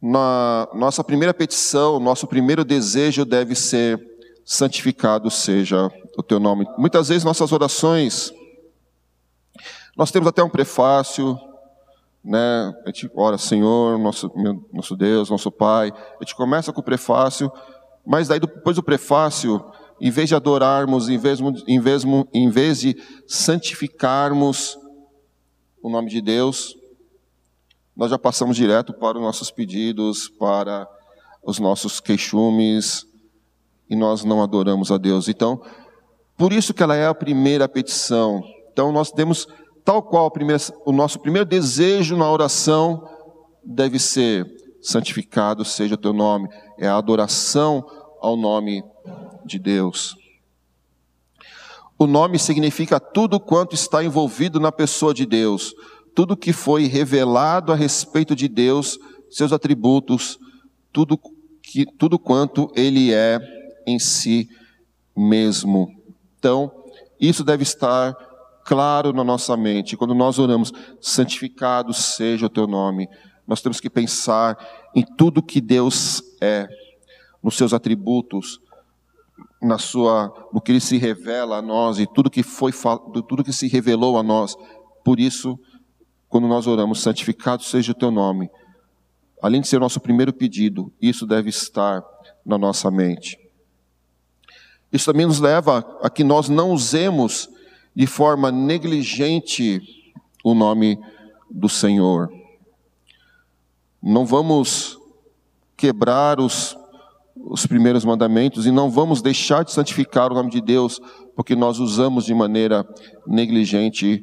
Na 0.01 0.67
nossa 0.73 1.03
primeira 1.03 1.33
petição, 1.33 1.99
nosso 1.99 2.27
primeiro 2.27 2.65
desejo 2.65 3.23
deve 3.23 3.55
ser 3.55 4.01
santificado 4.45 5.31
seja 5.31 5.89
o 6.17 6.23
teu 6.23 6.39
nome. 6.39 6.67
Muitas 6.77 7.07
vezes 7.07 7.23
nossas 7.23 7.51
orações, 7.51 8.33
nós 9.95 10.11
temos 10.11 10.27
até 10.27 10.43
um 10.43 10.49
prefácio, 10.49 11.39
né? 12.23 12.73
A 12.85 12.87
gente 12.89 13.09
ora, 13.15 13.37
Senhor, 13.37 13.97
nosso, 13.97 14.31
meu, 14.35 14.65
nosso 14.71 14.95
Deus, 14.95 15.29
nosso 15.29 15.51
Pai. 15.51 15.91
A 15.91 16.23
gente 16.23 16.35
começa 16.35 16.71
com 16.71 16.81
o 16.81 16.83
prefácio, 16.83 17.51
mas 18.05 18.27
daí 18.27 18.39
depois 18.39 18.75
do 18.75 18.83
prefácio, 18.83 19.63
em 19.99 20.11
vez 20.11 20.29
de 20.29 20.35
adorarmos, 20.35 21.07
em 21.09 21.17
vez, 21.17 21.39
em 21.67 21.79
vez, 21.79 22.03
em 22.33 22.49
vez 22.49 22.79
de 22.79 22.95
santificarmos 23.27 24.77
o 25.81 25.89
nome 25.89 26.09
de 26.09 26.21
Deus, 26.21 26.75
nós 27.95 28.09
já 28.09 28.17
passamos 28.17 28.55
direto 28.55 28.93
para 28.93 29.17
os 29.17 29.23
nossos 29.23 29.51
pedidos, 29.51 30.27
para 30.27 30.87
os 31.43 31.59
nossos 31.59 31.99
queixumes, 31.99 33.05
e 33.89 33.95
nós 33.95 34.23
não 34.23 34.41
adoramos 34.41 34.91
a 34.91 34.97
Deus. 34.97 35.27
Então, 35.27 35.61
por 36.37 36.51
isso 36.51 36.73
que 36.73 36.81
ela 36.81 36.95
é 36.95 37.05
a 37.05 37.13
primeira 37.13 37.69
petição. 37.69 38.41
Então, 38.71 38.91
nós 38.91 39.11
temos 39.11 39.47
tal 39.85 40.01
qual 40.01 40.31
o 40.85 40.91
nosso 40.91 41.19
primeiro 41.19 41.45
desejo 41.45 42.17
na 42.17 42.29
oração 42.29 43.07
deve 43.63 43.99
ser 43.99 44.62
santificado 44.83 45.63
seja 45.63 45.95
o 45.95 45.97
teu 45.97 46.11
nome, 46.11 46.49
é 46.77 46.87
a 46.87 46.97
adoração 46.97 47.85
ao 48.21 48.35
nome 48.35 48.83
de 49.45 49.57
Deus. 49.57 50.15
O 51.97 52.05
nome 52.05 52.37
significa 52.37 52.99
tudo 52.99 53.39
quanto 53.39 53.73
está 53.73 54.03
envolvido 54.03 54.59
na 54.59 54.71
pessoa 54.71 55.13
de 55.13 55.25
Deus, 55.25 55.73
tudo 56.13 56.35
que 56.35 56.51
foi 56.51 56.85
revelado 56.85 57.71
a 57.71 57.75
respeito 57.75 58.35
de 58.35 58.47
Deus, 58.47 58.99
seus 59.29 59.53
atributos, 59.53 60.37
tudo 60.91 61.17
que 61.61 61.85
tudo 61.97 62.19
quanto 62.19 62.69
ele 62.75 63.13
é 63.13 63.39
em 63.87 63.97
si 63.97 64.49
mesmo. 65.15 65.89
Então, 66.37 66.71
isso 67.19 67.43
deve 67.43 67.63
estar 67.63 68.13
claro 68.65 69.13
na 69.13 69.23
nossa 69.23 69.55
mente. 69.55 69.95
Quando 69.95 70.13
nós 70.13 70.39
oramos, 70.39 70.73
santificado 70.99 71.93
seja 71.93 72.47
o 72.47 72.49
teu 72.49 72.67
nome, 72.67 73.07
nós 73.47 73.61
temos 73.61 73.79
que 73.79 73.89
pensar 73.89 74.57
em 74.95 75.03
tudo 75.03 75.43
que 75.43 75.59
Deus 75.59 76.21
é, 76.41 76.67
nos 77.41 77.57
seus 77.57 77.73
atributos, 77.73 78.61
na 79.61 79.77
sua, 79.77 80.33
no 80.51 80.61
que 80.61 80.71
ele 80.71 80.79
se 80.79 80.97
revela 80.97 81.57
a 81.57 81.61
nós 81.61 81.99
e 81.99 82.05
tudo 82.05 82.29
que 82.29 82.43
foi 82.43 82.71
tudo 83.27 83.43
que 83.43 83.53
se 83.53 83.67
revelou 83.67 84.17
a 84.17 84.23
nós. 84.23 84.55
Por 85.03 85.19
isso, 85.19 85.59
quando 86.29 86.47
nós 86.47 86.67
oramos, 86.67 87.01
santificado 87.01 87.63
seja 87.63 87.91
o 87.91 87.95
teu 87.95 88.11
nome. 88.11 88.49
Além 89.41 89.61
de 89.61 89.67
ser 89.67 89.77
o 89.77 89.81
nosso 89.81 89.99
primeiro 89.99 90.31
pedido, 90.31 90.91
isso 91.01 91.25
deve 91.25 91.49
estar 91.49 92.03
na 92.45 92.57
nossa 92.57 92.89
mente. 92.89 93.37
Isso 94.91 95.11
também 95.11 95.25
nos 95.25 95.39
leva 95.39 95.85
a 96.01 96.09
que 96.09 96.23
nós 96.23 96.49
não 96.49 96.71
usemos 96.71 97.49
de 97.95 98.07
forma 98.07 98.51
negligente 98.51 99.81
o 100.43 100.53
nome 100.53 100.99
do 101.49 101.67
Senhor. 101.67 102.31
Não 104.05 104.25
vamos 104.25 104.99
quebrar 105.77 106.41
os, 106.41 106.75
os 107.37 107.65
primeiros 107.65 108.03
mandamentos 108.03 108.65
e 108.65 108.71
não 108.71 108.91
vamos 108.91 109.21
deixar 109.21 109.63
de 109.63 109.71
santificar 109.71 110.29
o 110.29 110.35
nome 110.35 110.51
de 110.51 110.59
Deus 110.59 110.99
porque 111.37 111.55
nós 111.55 111.79
usamos 111.79 112.25
de 112.25 112.33
maneira 112.33 112.85
negligente 113.25 114.21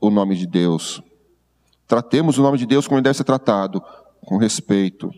o 0.00 0.10
nome 0.10 0.36
de 0.36 0.46
Deus. 0.46 1.02
Tratemos 1.88 2.38
o 2.38 2.42
nome 2.42 2.56
de 2.56 2.64
Deus 2.64 2.86
como 2.86 2.98
ele 2.98 3.02
deve 3.02 3.16
ser 3.16 3.24
tratado, 3.24 3.82
com 4.24 4.36
respeito. 4.36 5.10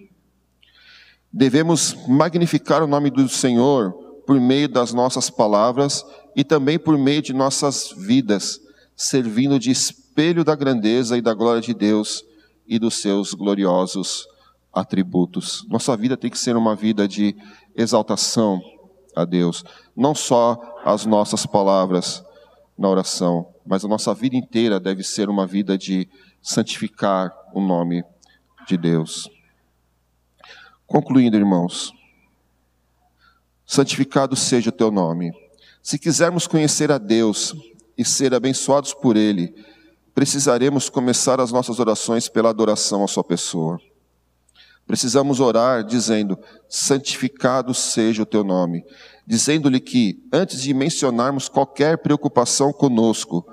Devemos 1.31 1.95
magnificar 2.09 2.83
o 2.83 2.87
nome 2.87 3.11
do 3.11 3.29
Senhor 3.29 3.93
por 4.27 4.41
meio 4.41 4.71
das 4.71 4.95
nossas 4.95 5.29
palavras 5.29 6.03
e 6.35 6.43
também 6.43 6.79
por 6.79 6.97
meio 6.97 7.21
de 7.21 7.35
nossas 7.35 7.93
vidas, 7.95 8.59
servindo 8.97 9.59
de 9.59 9.71
espelho 9.71 10.43
da 10.43 10.55
grandeza 10.55 11.19
e 11.19 11.21
da 11.21 11.35
glória 11.35 11.61
de 11.61 11.75
Deus 11.75 12.25
e 12.67 12.79
dos 12.79 12.95
seus 12.95 13.35
gloriosos 13.35 14.27
atributos. 14.73 15.65
Nossa 15.69 15.97
vida 15.97 16.17
tem 16.17 16.31
que 16.31 16.39
ser 16.39 16.57
uma 16.57 16.75
vida 16.75 17.07
de 17.07 17.37
exaltação 17.77 18.61
a 19.15 19.25
Deus, 19.25 19.65
não 19.97 20.15
só 20.15 20.81
as 20.85 21.07
nossas 21.07 21.47
palavras 21.47 22.25
na 22.77 22.89
oração, 22.89 23.55
mas 23.65 23.85
a 23.85 23.89
nossa 23.89 24.13
vida 24.13 24.37
inteira 24.37 24.81
deve 24.81 25.03
ser 25.03 25.29
uma 25.29 25.47
vida 25.47 25.79
de 25.79 26.09
santificar 26.43 27.33
o 27.55 27.61
nome 27.61 28.05
de 28.67 28.77
Deus. 28.77 29.31
Concluindo, 30.87 31.37
irmãos, 31.37 31.93
santificado 33.65 34.37
seja 34.37 34.71
o 34.71 34.73
teu 34.73 34.91
nome. 34.91 35.33
Se 35.83 35.99
quisermos 35.99 36.47
conhecer 36.47 36.91
a 36.91 36.99
Deus 36.99 37.55
e 37.97 38.05
ser 38.05 38.35
abençoados 38.35 38.93
por 38.93 39.17
Ele, 39.17 39.55
precisaremos 40.15 40.89
começar 40.89 41.41
as 41.41 41.51
nossas 41.51 41.81
orações 41.81 42.29
pela 42.29 42.51
adoração 42.51 43.03
à 43.03 43.09
Sua 43.09 43.25
pessoa. 43.25 43.81
Precisamos 44.87 45.41
orar 45.41 45.83
dizendo: 45.83 46.39
santificado 46.69 47.75
seja 47.75 48.23
o 48.23 48.27
teu 48.27 48.45
nome, 48.45 48.85
dizendo-lhe 49.27 49.81
que, 49.81 50.23
antes 50.33 50.61
de 50.61 50.73
mencionarmos 50.73 51.49
qualquer 51.49 51.99
preocupação 51.99 52.73
conosco, 52.73 53.45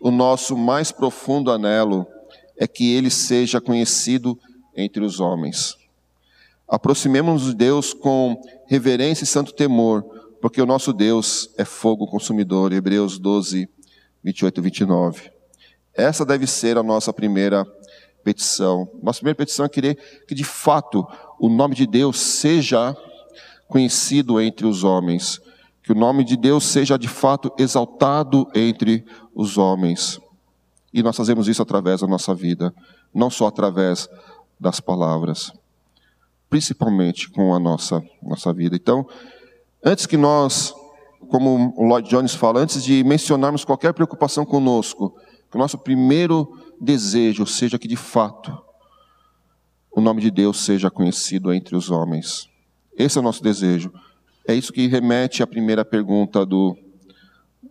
o 0.00 0.10
nosso 0.10 0.56
mais 0.56 0.92
profundo 0.92 1.50
anelo 1.50 2.06
é 2.56 2.66
que 2.66 2.92
ele 2.92 3.10
seja 3.10 3.60
conhecido 3.60 4.38
entre 4.76 5.04
os 5.04 5.20
homens. 5.20 5.76
Aproximemos-nos 6.68 7.50
de 7.50 7.54
Deus 7.54 7.92
com 7.92 8.40
reverência 8.66 9.24
e 9.24 9.26
santo 9.26 9.52
temor, 9.52 10.02
porque 10.40 10.60
o 10.60 10.66
nosso 10.66 10.92
Deus 10.92 11.50
é 11.56 11.64
fogo 11.64 12.06
consumidor. 12.06 12.72
Hebreus 12.72 13.18
12, 13.18 13.68
28 14.22 14.58
e 14.58 14.62
29. 14.62 15.39
Essa 15.94 16.24
deve 16.24 16.46
ser 16.46 16.78
a 16.78 16.82
nossa 16.82 17.12
primeira 17.12 17.66
petição. 18.22 18.88
Nossa 19.02 19.18
primeira 19.18 19.36
petição 19.36 19.64
é 19.64 19.68
querer 19.68 19.96
que 20.26 20.34
de 20.34 20.44
fato 20.44 21.06
o 21.38 21.48
nome 21.48 21.74
de 21.74 21.86
Deus 21.86 22.18
seja 22.18 22.96
conhecido 23.68 24.40
entre 24.40 24.66
os 24.66 24.84
homens, 24.84 25.40
que 25.82 25.92
o 25.92 25.94
nome 25.94 26.24
de 26.24 26.36
Deus 26.36 26.64
seja 26.64 26.98
de 26.98 27.08
fato 27.08 27.52
exaltado 27.58 28.48
entre 28.54 29.04
os 29.34 29.56
homens. 29.56 30.20
E 30.92 31.02
nós 31.02 31.16
fazemos 31.16 31.48
isso 31.48 31.62
através 31.62 32.00
da 32.00 32.06
nossa 32.06 32.34
vida, 32.34 32.74
não 33.14 33.30
só 33.30 33.46
através 33.46 34.08
das 34.58 34.80
palavras, 34.80 35.52
principalmente 36.48 37.30
com 37.30 37.54
a 37.54 37.58
nossa, 37.58 38.02
nossa 38.22 38.52
vida. 38.52 38.76
Então, 38.76 39.06
antes 39.84 40.04
que 40.04 40.16
nós, 40.16 40.74
como 41.30 41.72
o 41.76 41.84
Lloyd 41.84 42.08
Jones 42.10 42.34
fala, 42.34 42.60
antes 42.60 42.82
de 42.82 43.04
mencionarmos 43.04 43.64
qualquer 43.64 43.94
preocupação 43.94 44.44
conosco, 44.44 45.14
que 45.50 45.56
o 45.56 45.58
nosso 45.58 45.78
primeiro 45.78 46.56
desejo 46.80 47.44
seja 47.46 47.78
que 47.78 47.88
de 47.88 47.96
fato 47.96 48.56
o 49.90 50.00
nome 50.00 50.22
de 50.22 50.30
Deus 50.30 50.60
seja 50.60 50.90
conhecido 50.90 51.52
entre 51.52 51.74
os 51.74 51.90
homens. 51.90 52.48
Esse 52.96 53.18
é 53.18 53.20
o 53.20 53.24
nosso 53.24 53.42
desejo. 53.42 53.92
É 54.46 54.54
isso 54.54 54.72
que 54.72 54.86
remete 54.86 55.42
à 55.42 55.46
primeira 55.46 55.84
pergunta 55.84 56.46
do, 56.46 56.76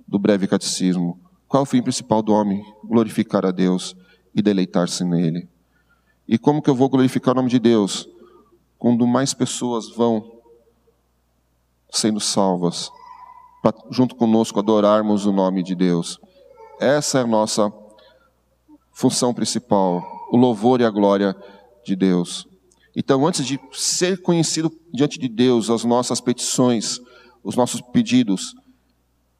do 0.07 0.19
breve 0.19 0.47
catecismo. 0.47 1.19
Qual 1.47 1.61
é 1.61 1.63
o 1.63 1.65
fim 1.65 1.81
principal 1.81 2.21
do 2.21 2.33
homem? 2.33 2.63
Glorificar 2.83 3.45
a 3.45 3.51
Deus 3.51 3.95
e 4.35 4.41
deleitar-se 4.41 5.03
nele. 5.03 5.47
E 6.27 6.37
como 6.37 6.61
que 6.61 6.69
eu 6.69 6.75
vou 6.75 6.89
glorificar 6.89 7.33
o 7.33 7.37
nome 7.37 7.49
de 7.49 7.59
Deus? 7.59 8.07
Quando 8.77 9.07
mais 9.07 9.33
pessoas 9.33 9.89
vão 9.89 10.39
sendo 11.89 12.19
salvas, 12.19 12.91
para 13.61 13.75
junto 13.89 14.15
conosco 14.15 14.59
adorarmos 14.59 15.25
o 15.25 15.31
nome 15.31 15.63
de 15.63 15.75
Deus. 15.75 16.19
Essa 16.79 17.19
é 17.19 17.21
a 17.23 17.27
nossa 17.27 17.71
função 18.93 19.33
principal, 19.33 20.01
o 20.31 20.37
louvor 20.37 20.79
e 20.79 20.85
a 20.85 20.89
glória 20.89 21.35
de 21.83 21.95
Deus. 21.95 22.47
Então, 22.95 23.25
antes 23.27 23.45
de 23.45 23.59
ser 23.71 24.21
conhecido 24.21 24.71
diante 24.93 25.19
de 25.19 25.27
Deus 25.27 25.69
as 25.69 25.83
nossas 25.83 26.21
petições, 26.21 26.99
os 27.43 27.55
nossos 27.55 27.81
pedidos, 27.81 28.55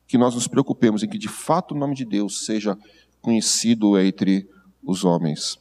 que 0.08 0.17
nós 0.17 0.36
nos 0.36 0.47
preocupemos 0.47 1.02
em 1.02 1.08
que 1.08 1.17
de 1.17 1.28
fato 1.28 1.73
o 1.73 1.78
nome 1.78 1.95
de 1.95 2.04
Deus 2.04 2.45
seja 2.45 2.78
conhecido 3.21 3.97
entre 3.97 4.49
os 4.84 5.06
homens. 5.06 5.58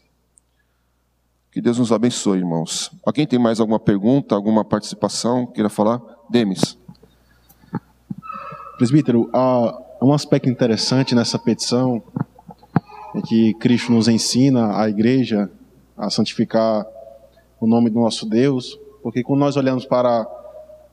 Que 1.53 1.61
Deus 1.61 1.79
nos 1.79 1.93
abençoe, 1.93 2.39
irmãos. 2.39 2.91
Alguém 3.05 3.27
tem 3.27 3.39
mais 3.39 3.61
alguma 3.61 3.79
pergunta, 3.79 4.35
alguma 4.35 4.65
participação? 4.65 5.47
Queira 5.47 5.69
falar? 5.69 6.01
Demis. 6.31 6.79
Presbítero, 8.77 9.29
há 9.33 9.88
um 10.01 10.13
aspecto 10.13 10.49
interessante 10.49 11.15
nessa 11.15 11.39
petição 11.39 12.03
é 13.15 13.21
que 13.21 13.55
Cristo 13.55 13.93
nos 13.93 14.07
ensina, 14.07 14.81
a 14.81 14.89
igreja, 14.89 15.51
a 15.97 16.09
santificar 16.09 16.87
o 17.61 17.67
nome 17.67 17.91
do 17.91 17.99
nosso 17.99 18.25
Deus, 18.25 18.79
porque 19.03 19.23
quando 19.25 19.41
nós 19.41 19.57
olhamos 19.57 19.85
para 19.85 20.27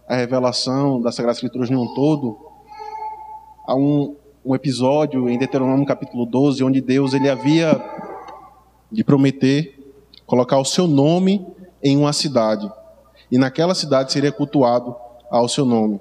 a 0.07 0.15
revelação 0.15 0.99
das 1.01 1.15
Sagradas 1.15 1.37
Escrituras 1.37 1.69
em 1.69 1.75
um 1.75 1.93
todo, 1.93 2.37
há 3.67 3.75
um, 3.75 4.15
um 4.43 4.55
episódio 4.55 5.29
em 5.29 5.37
Deuteronômio 5.37 5.85
capítulo 5.85 6.25
12, 6.25 6.63
onde 6.63 6.81
Deus 6.81 7.13
ele 7.13 7.29
havia 7.29 7.79
de 8.91 9.03
prometer 9.03 9.93
colocar 10.25 10.57
o 10.57 10.65
seu 10.65 10.87
nome 10.87 11.45
em 11.83 11.95
uma 11.95 12.13
cidade, 12.13 12.71
e 13.31 13.37
naquela 13.37 13.75
cidade 13.75 14.11
seria 14.11 14.31
cultuado 14.31 14.95
ao 15.29 15.47
seu 15.47 15.65
nome. 15.65 15.99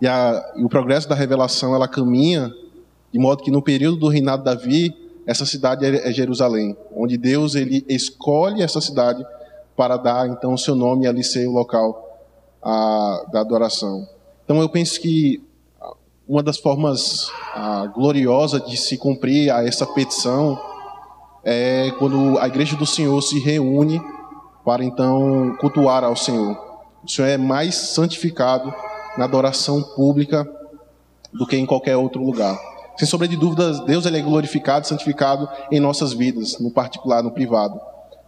E, 0.00 0.06
a, 0.06 0.52
e 0.56 0.64
o 0.64 0.68
progresso 0.68 1.08
da 1.08 1.14
revelação 1.14 1.74
ela 1.74 1.88
caminha 1.88 2.52
de 3.12 3.18
modo 3.18 3.42
que 3.42 3.50
no 3.50 3.60
período 3.60 3.98
do 3.98 4.08
reinado 4.08 4.42
de 4.42 4.46
Davi, 4.46 4.96
essa 5.26 5.44
cidade 5.44 5.84
é, 5.84 6.08
é 6.08 6.12
Jerusalém, 6.12 6.74
onde 6.96 7.18
Deus 7.18 7.54
ele 7.54 7.84
escolhe 7.86 8.62
essa 8.62 8.80
cidade 8.80 9.24
para 9.76 9.96
dar 9.98 10.28
então 10.28 10.54
o 10.54 10.58
seu 10.58 10.74
nome 10.74 11.04
e 11.04 11.08
ali 11.08 11.22
ser 11.22 11.46
o 11.46 11.52
local 11.52 12.08
a, 12.62 13.26
da 13.30 13.40
adoração. 13.40 14.08
Então 14.44 14.60
eu 14.60 14.68
penso 14.68 14.98
que 15.00 15.42
uma 16.26 16.42
das 16.42 16.56
formas 16.56 17.30
gloriosas 17.94 18.64
de 18.64 18.76
se 18.76 18.96
cumprir 18.96 19.50
a 19.50 19.66
essa 19.66 19.84
petição 19.84 20.58
é 21.44 21.90
quando 21.98 22.38
a 22.38 22.46
igreja 22.46 22.76
do 22.76 22.86
Senhor 22.86 23.20
se 23.20 23.38
reúne 23.38 24.00
para 24.64 24.82
então 24.84 25.54
cultuar 25.60 26.04
ao 26.04 26.16
Senhor. 26.16 26.56
O 27.04 27.08
Senhor 27.10 27.28
é 27.28 27.36
mais 27.36 27.74
santificado 27.74 28.72
na 29.16 29.24
adoração 29.24 29.82
pública 29.82 30.48
do 31.32 31.46
que 31.46 31.56
em 31.56 31.66
qualquer 31.66 31.96
outro 31.96 32.22
lugar. 32.22 32.58
Sem 32.96 33.08
sombra 33.08 33.26
de 33.26 33.36
dúvidas, 33.36 33.80
Deus 33.80 34.04
ele 34.04 34.18
é 34.18 34.22
glorificado, 34.22 34.86
santificado 34.86 35.48
em 35.70 35.80
nossas 35.80 36.12
vidas, 36.12 36.58
no 36.58 36.70
particular, 36.70 37.22
no 37.22 37.30
privado. 37.30 37.80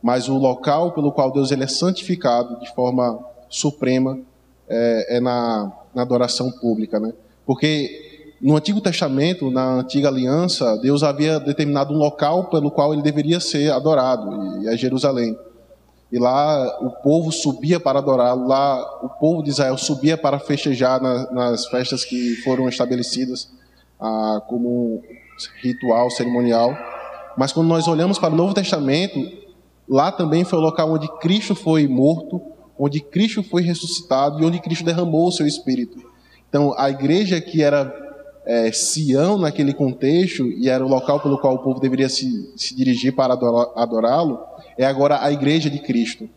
Mas 0.03 0.29
o 0.29 0.37
local 0.37 0.93
pelo 0.93 1.13
qual 1.13 1.31
Deus 1.31 1.51
ele 1.51 1.65
é 1.65 1.69
santificado 1.69 2.59
de 2.61 2.73
forma 2.75 3.19
suprema 3.49 4.19
é, 4.69 5.17
é 5.17 5.21
na, 5.21 5.73
na 5.95 6.03
adoração 6.03 6.51
pública, 6.51 6.99
né? 6.99 7.13
Porque 7.47 8.35
no 8.41 8.57
Antigo 8.57 8.81
Testamento, 8.81 9.51
na 9.51 9.77
Antiga 9.77 10.09
Aliança, 10.09 10.77
Deus 10.79 11.03
havia 11.03 11.39
determinado 11.39 11.95
um 11.95 11.99
local 11.99 12.45
pelo 12.45 12.71
qual 12.71 12.93
ele 12.93 13.03
deveria 13.03 13.41
ser 13.41 13.71
adorado, 13.73 14.63
e 14.63 14.69
é 14.69 14.77
Jerusalém. 14.77 15.39
E 16.15 16.19
lá 16.21 16.79
o 16.81 16.91
povo 16.91 17.33
subia 17.33 17.81
para 17.81 17.99
adorá-lo, 17.99 18.47
lá 18.47 18.81
o 19.03 19.09
povo 19.09 19.43
de 19.43 19.51
Israel 19.51 19.77
subia 19.77 20.17
para 20.17 20.39
festejar 20.39 21.03
na, 21.03 21.29
nas 21.33 21.67
festas 21.67 22.05
que 22.05 22.37
foram 22.37 22.69
estabelecidas 22.69 23.51
ah, 23.99 24.41
como 24.47 25.03
ritual, 25.61 26.09
cerimonial. 26.13 26.73
Mas 27.37 27.51
quando 27.51 27.67
nós 27.67 27.89
olhamos 27.89 28.17
para 28.17 28.33
o 28.33 28.37
Novo 28.37 28.55
Testamento, 28.55 29.19
lá 29.89 30.13
também 30.13 30.45
foi 30.45 30.61
o 30.61 30.63
local 30.63 30.93
onde 30.93 31.09
Cristo 31.19 31.53
foi 31.53 31.89
morto, 31.89 32.41
onde 32.79 33.01
Cristo 33.01 33.43
foi 33.43 33.63
ressuscitado 33.63 34.41
e 34.41 34.45
onde 34.45 34.61
Cristo 34.61 34.85
derramou 34.85 35.27
o 35.27 35.33
seu 35.33 35.49
Espírito. 35.49 35.99
Então, 36.49 36.73
a 36.79 36.91
igreja 36.91 37.41
que 37.41 37.61
era 37.61 37.93
é, 38.47 38.71
Sião 38.73 39.39
naquele 39.39 39.73
contexto, 39.73 40.47
e 40.47 40.69
era 40.69 40.85
o 40.85 40.89
local 40.89 41.21
pelo 41.21 41.39
qual 41.39 41.55
o 41.55 41.59
povo 41.59 41.81
deveria 41.81 42.09
se, 42.09 42.53
se 42.57 42.75
dirigir 42.75 43.15
para 43.15 43.35
adorá-lo, 43.35 44.41
é 44.77 44.85
agora 44.85 45.23
a 45.23 45.33
igreja 45.33 45.71
de 45.71 45.79
Cristo. 45.79 46.29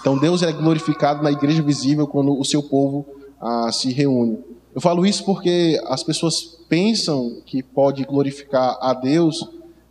Então 0.00 0.18
Deus 0.18 0.42
é 0.42 0.52
glorificado 0.52 1.22
na 1.22 1.30
igreja 1.30 1.62
visível 1.62 2.06
quando 2.06 2.38
o 2.38 2.44
seu 2.44 2.62
povo 2.62 3.06
ah, 3.40 3.70
se 3.70 3.92
reúne. 3.92 4.38
Eu 4.74 4.80
falo 4.80 5.04
isso 5.04 5.24
porque 5.24 5.78
as 5.86 6.02
pessoas 6.02 6.58
pensam 6.68 7.42
que 7.44 7.62
pode 7.62 8.04
glorificar 8.04 8.78
a 8.80 8.94
Deus 8.94 9.46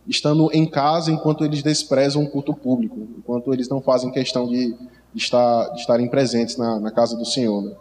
estando 0.06 0.50
em 0.52 0.66
casa 0.66 1.12
enquanto 1.12 1.44
eles 1.44 1.62
desprezam 1.62 2.24
o 2.24 2.28
culto 2.28 2.52
público, 2.52 2.98
enquanto 3.16 3.52
eles 3.52 3.68
não 3.68 3.80
fazem 3.80 4.10
questão 4.10 4.48
de, 4.48 4.74
de 5.14 5.22
estar, 5.22 5.68
de 5.68 5.80
estarem 5.80 6.08
presentes 6.08 6.56
na, 6.56 6.80
na 6.80 6.90
casa 6.90 7.16
do 7.16 7.24
Senhor. 7.24 7.62
Né? 7.62 7.72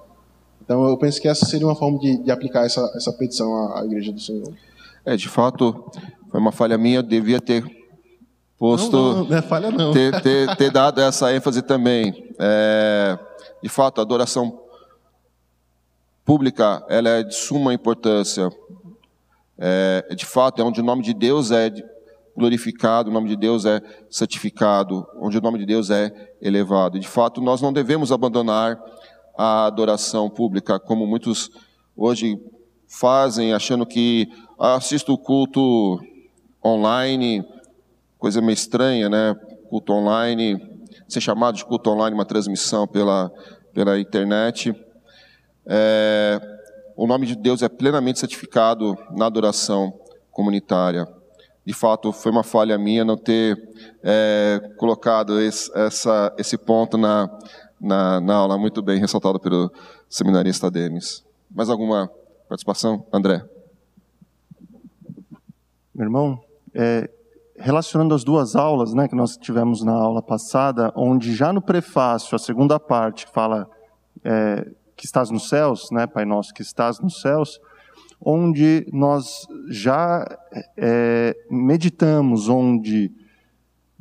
Então 0.71 0.87
eu 0.87 0.95
penso 0.95 1.19
que 1.19 1.27
essa 1.27 1.45
seria 1.45 1.67
uma 1.67 1.75
forma 1.75 1.99
de, 1.99 2.23
de 2.23 2.31
aplicar 2.31 2.65
essa, 2.65 2.89
essa 2.95 3.11
petição 3.11 3.53
à, 3.53 3.81
à 3.81 3.85
igreja 3.85 4.09
do 4.13 4.21
Senhor. 4.21 4.53
É, 5.03 5.17
de 5.17 5.27
fato, 5.27 5.91
foi 6.29 6.39
uma 6.39 6.53
falha 6.53 6.77
minha, 6.77 6.99
eu 6.99 7.03
devia 7.03 7.41
ter 7.41 7.61
posto 8.57 8.95
não, 8.95 9.13
não, 9.15 9.23
não 9.25 9.37
é 9.37 9.41
falha 9.41 9.69
não. 9.69 9.91
Ter, 9.91 10.21
ter, 10.21 10.55
ter 10.55 10.71
dado 10.71 11.01
essa 11.01 11.35
ênfase 11.35 11.61
também. 11.61 12.33
É, 12.39 13.19
de 13.61 13.67
fato, 13.67 13.99
a 13.99 14.01
adoração 14.01 14.61
pública 16.23 16.85
ela 16.87 17.09
é 17.09 17.23
de 17.23 17.35
suma 17.35 17.73
importância. 17.73 18.49
É, 19.57 20.15
de 20.15 20.25
fato, 20.25 20.61
é 20.61 20.63
onde 20.63 20.79
o 20.79 20.85
nome 20.85 21.03
de 21.03 21.13
Deus 21.13 21.51
é 21.51 21.69
glorificado, 22.33 23.09
o 23.09 23.13
nome 23.13 23.27
de 23.27 23.35
Deus 23.35 23.65
é 23.65 23.81
santificado, 24.09 25.05
onde 25.19 25.37
o 25.37 25.41
nome 25.41 25.59
de 25.59 25.65
Deus 25.65 25.89
é 25.89 26.31
elevado. 26.41 26.97
De 26.97 27.09
fato, 27.09 27.41
nós 27.41 27.61
não 27.61 27.73
devemos 27.73 28.09
abandonar 28.09 28.81
a 29.37 29.65
adoração 29.65 30.29
pública, 30.29 30.79
como 30.79 31.05
muitos 31.05 31.49
hoje 31.95 32.39
fazem, 32.87 33.53
achando 33.53 33.85
que 33.85 34.27
ah, 34.59 34.75
assisto 34.75 35.13
o 35.13 35.17
culto 35.17 35.99
online, 36.63 37.43
coisa 38.17 38.41
meio 38.41 38.53
estranha, 38.53 39.09
né? 39.09 39.35
Culto 39.69 39.93
online, 39.93 40.59
ser 41.07 41.21
chamado 41.21 41.55
de 41.55 41.65
culto 41.65 41.89
online, 41.89 42.13
uma 42.13 42.25
transmissão 42.25 42.87
pela, 42.87 43.31
pela 43.73 43.99
internet. 43.99 44.75
É, 45.65 46.39
o 46.95 47.07
nome 47.07 47.25
de 47.25 47.35
Deus 47.35 47.61
é 47.61 47.69
plenamente 47.69 48.19
certificado 48.19 48.97
na 49.11 49.25
adoração 49.25 49.93
comunitária. 50.31 51.07
De 51.65 51.73
fato, 51.73 52.11
foi 52.11 52.31
uma 52.31 52.43
falha 52.43 52.77
minha 52.77 53.05
não 53.05 53.15
ter 53.15 53.57
é, 54.03 54.59
colocado 54.77 55.39
esse, 55.39 55.71
essa, 55.77 56.33
esse 56.37 56.57
ponto 56.57 56.97
na, 56.97 57.29
na, 57.81 58.21
na, 58.21 58.35
aula, 58.35 58.57
muito 58.57 58.81
bem 58.81 58.99
ressaltado 58.99 59.39
pelo 59.39 59.71
seminarista 60.07 60.69
Demis. 60.69 61.23
Mais 61.49 61.69
alguma 61.69 62.09
participação? 62.47 63.05
André. 63.11 63.43
Meu 65.93 66.05
irmão, 66.05 66.39
é, 66.73 67.09
relacionando 67.57 68.13
as 68.13 68.23
duas 68.23 68.55
aulas 68.55 68.93
né, 68.93 69.07
que 69.07 69.15
nós 69.15 69.35
tivemos 69.35 69.83
na 69.83 69.93
aula 69.93 70.21
passada, 70.21 70.91
onde 70.95 71.35
já 71.35 71.51
no 71.51 71.61
prefácio, 71.61 72.35
a 72.35 72.39
segunda 72.39 72.79
parte, 72.79 73.25
fala 73.33 73.69
é, 74.23 74.69
que 74.95 75.05
estás 75.05 75.29
nos 75.29 75.49
céus, 75.49 75.89
né, 75.91 76.05
Pai 76.05 76.25
Nosso 76.25 76.53
que 76.53 76.61
estás 76.61 76.99
nos 76.99 77.21
céus, 77.21 77.59
onde 78.23 78.85
nós 78.93 79.47
já 79.69 80.25
é, 80.77 81.35
meditamos, 81.49 82.47
onde 82.47 83.11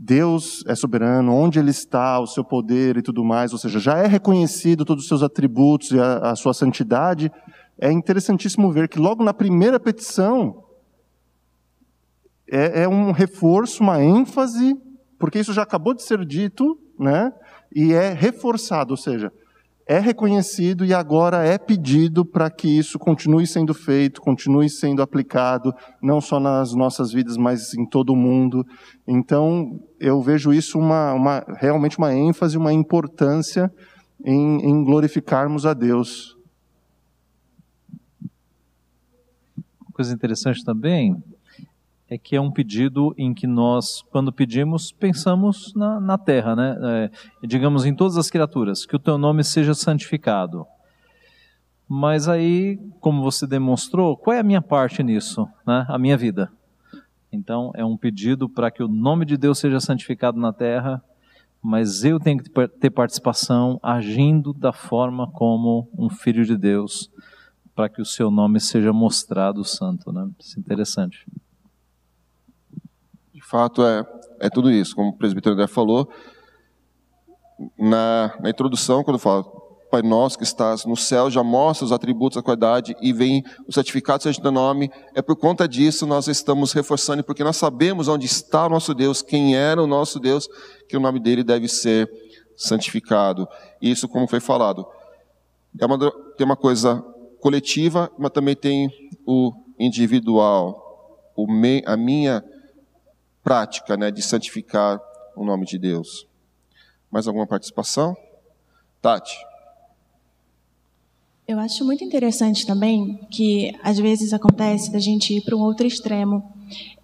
Deus 0.03 0.65
é 0.67 0.75
soberano, 0.75 1.35
onde 1.35 1.59
Ele 1.59 1.71
está, 1.71 2.19
o 2.19 2.27
seu 2.27 2.43
poder 2.43 2.97
e 2.97 3.03
tudo 3.03 3.23
mais, 3.23 3.53
ou 3.53 3.59
seja, 3.59 3.79
já 3.79 3.99
é 3.99 4.07
reconhecido 4.07 4.85
todos 4.85 5.05
os 5.05 5.09
seus 5.09 5.23
atributos 5.23 5.91
e 5.91 6.01
a, 6.01 6.31
a 6.31 6.37
sua 6.37 6.55
santidade. 6.55 7.31
É 7.79 7.93
interessantíssimo 7.93 8.73
ver 8.73 8.89
que 8.89 8.99
logo 8.99 9.23
na 9.23 9.35
primeira 9.35 9.79
petição, 9.79 10.65
é, 12.51 12.85
é 12.85 12.89
um 12.89 13.13
reforço, 13.13 13.83
uma 13.83 14.03
ênfase, 14.03 14.75
porque 15.19 15.39
isso 15.39 15.53
já 15.53 15.63
acabou 15.63 15.93
de 15.93 16.03
ser 16.03 16.25
dito 16.25 16.79
né? 17.01 17.33
E 17.75 17.95
é 17.95 18.13
reforçado, 18.13 18.93
ou 18.93 18.97
seja, 18.97 19.33
é 19.91 19.99
reconhecido 19.99 20.85
e 20.85 20.95
agora 20.95 21.45
é 21.45 21.59
pedido 21.59 22.25
para 22.25 22.49
que 22.49 22.69
isso 22.69 22.97
continue 22.97 23.45
sendo 23.45 23.75
feito, 23.75 24.21
continue 24.21 24.71
sendo 24.71 25.03
aplicado, 25.03 25.75
não 26.01 26.21
só 26.21 26.39
nas 26.39 26.73
nossas 26.77 27.11
vidas, 27.11 27.37
mas 27.37 27.75
em 27.75 27.85
todo 27.85 28.13
o 28.13 28.17
mundo. 28.17 28.65
Então, 29.05 29.81
eu 29.99 30.23
vejo 30.23 30.53
isso 30.53 30.79
uma, 30.79 31.13
uma 31.13 31.45
realmente 31.57 31.99
uma 31.99 32.15
ênfase, 32.15 32.57
uma 32.57 32.73
importância 32.73 33.69
em, 34.25 34.65
em 34.65 34.85
glorificarmos 34.85 35.67
a 35.67 35.75
Deus. 35.75 36.39
Coisa 39.93 40.15
interessante 40.15 40.65
também 40.65 41.21
é 42.11 42.19
que 42.19 42.35
é 42.35 42.41
um 42.41 42.51
pedido 42.51 43.15
em 43.17 43.33
que 43.33 43.47
nós, 43.47 44.03
quando 44.11 44.33
pedimos, 44.33 44.91
pensamos 44.91 45.73
na, 45.77 46.01
na 46.01 46.19
terra, 46.19 46.57
né? 46.57 46.77
É, 46.83 47.47
digamos 47.47 47.87
em 47.87 47.95
todas 47.95 48.17
as 48.17 48.29
criaturas, 48.29 48.85
que 48.85 48.97
o 48.97 48.99
teu 48.99 49.17
nome 49.17 49.45
seja 49.45 49.75
santificado. 49.75 50.67
Mas 51.89 52.29
aí, 52.29 52.81
como 52.99 53.23
você 53.23 53.47
demonstrou, 53.47 54.17
qual 54.17 54.35
é 54.35 54.41
a 54.41 54.45
minha 54.45 54.61
parte 54.61 55.05
nisso, 55.05 55.49
né? 55.65 55.87
A 55.89 55.97
minha 55.99 56.17
vida. 56.17 56.51
Então, 57.33 57.71
é 57.77 57.85
um 57.85 57.97
pedido 57.97 58.49
para 58.49 58.73
que 58.73 58.83
o 58.83 58.89
nome 58.89 59.25
de 59.25 59.37
Deus 59.37 59.61
seja 59.61 59.79
santificado 59.79 60.39
na 60.39 60.53
terra, 60.53 61.01
mas 61.63 62.03
eu 62.03 62.19
tenho 62.19 62.43
que 62.43 62.51
ter 62.81 62.91
participação 62.91 63.79
agindo 63.81 64.53
da 64.53 64.73
forma 64.73 65.31
como 65.31 65.89
um 65.97 66.11
filho 66.11 66.45
de 66.45 66.57
Deus, 66.57 67.09
para 67.73 67.89
que 67.89 68.03
o 68.03 68.05
seu 68.05 68.33
nome 68.33 68.59
seja 68.59 68.93
mostrado 68.93 69.65
santo, 69.65 70.11
né? 70.11 70.29
Isso 70.41 70.59
é 70.59 70.61
interessante 70.61 71.25
fato 73.51 73.83
é, 73.85 74.07
é 74.39 74.49
tudo 74.49 74.71
isso, 74.71 74.95
como 74.95 75.11
o 75.11 75.17
presbítero 75.17 75.55
André 75.55 75.67
falou. 75.67 76.09
Na, 77.79 78.35
na 78.41 78.49
introdução, 78.49 79.05
quando 79.05 79.19
fala 79.19 79.45
Pai 79.91 80.03
nosso 80.03 80.39
que 80.39 80.45
estás 80.45 80.85
no 80.85 80.97
céu, 80.97 81.29
já 81.29 81.43
mostra 81.43 81.85
os 81.85 81.91
atributos 81.91 82.37
da 82.37 82.43
qualidade 82.43 82.95
e 83.03 83.13
vem 83.13 83.43
o 83.67 83.73
certificado 83.73 84.23
seja 84.23 84.41
do 84.41 84.53
nome. 84.53 84.89
É 85.17 85.21
por 85.21 85.35
conta 85.35 85.67
disso 85.67 86.07
nós 86.07 86.29
estamos 86.29 86.73
reforçando, 86.73 87.25
porque 87.25 87.43
nós 87.43 87.57
sabemos 87.57 88.07
onde 88.07 88.25
está 88.25 88.67
o 88.67 88.69
nosso 88.69 88.95
Deus, 88.95 89.21
quem 89.21 89.57
era 89.57 89.83
o 89.83 89.89
nosso 89.89 90.21
Deus, 90.21 90.49
que 90.89 90.97
o 90.97 91.01
nome 91.01 91.19
dele 91.19 91.43
deve 91.43 91.67
ser 91.67 92.09
santificado. 92.57 93.49
Isso, 93.83 94.09
como 94.09 94.29
foi 94.29 94.39
falado, 94.39 94.87
é 95.77 95.85
uma, 95.85 95.99
tem 96.37 96.45
uma 96.45 96.57
coisa 96.57 97.05
coletiva, 97.41 98.13
mas 98.17 98.31
também 98.31 98.55
tem 98.55 98.89
o 99.27 99.53
individual. 99.77 101.33
O 101.37 101.53
me, 101.53 101.83
a 101.85 101.97
minha 101.97 102.45
prática 103.43 103.97
né, 103.97 104.11
de 104.11 104.23
santificar 104.23 105.01
o 105.37 105.45
nome 105.45 105.65
de 105.67 105.79
Deus. 105.79 106.27
Mais 107.11 107.27
alguma 107.27 107.47
participação? 107.47 108.17
Tati. 109.01 109.37
Eu 111.51 111.59
acho 111.59 111.85
muito 111.85 112.05
interessante 112.05 112.65
também 112.65 113.19
que 113.29 113.75
às 113.83 113.99
vezes 113.99 114.33
acontece 114.33 114.93
da 114.93 115.01
gente 115.01 115.37
ir 115.37 115.41
para 115.41 115.57
um 115.57 115.61
outro 115.61 115.85
extremo. 115.85 116.45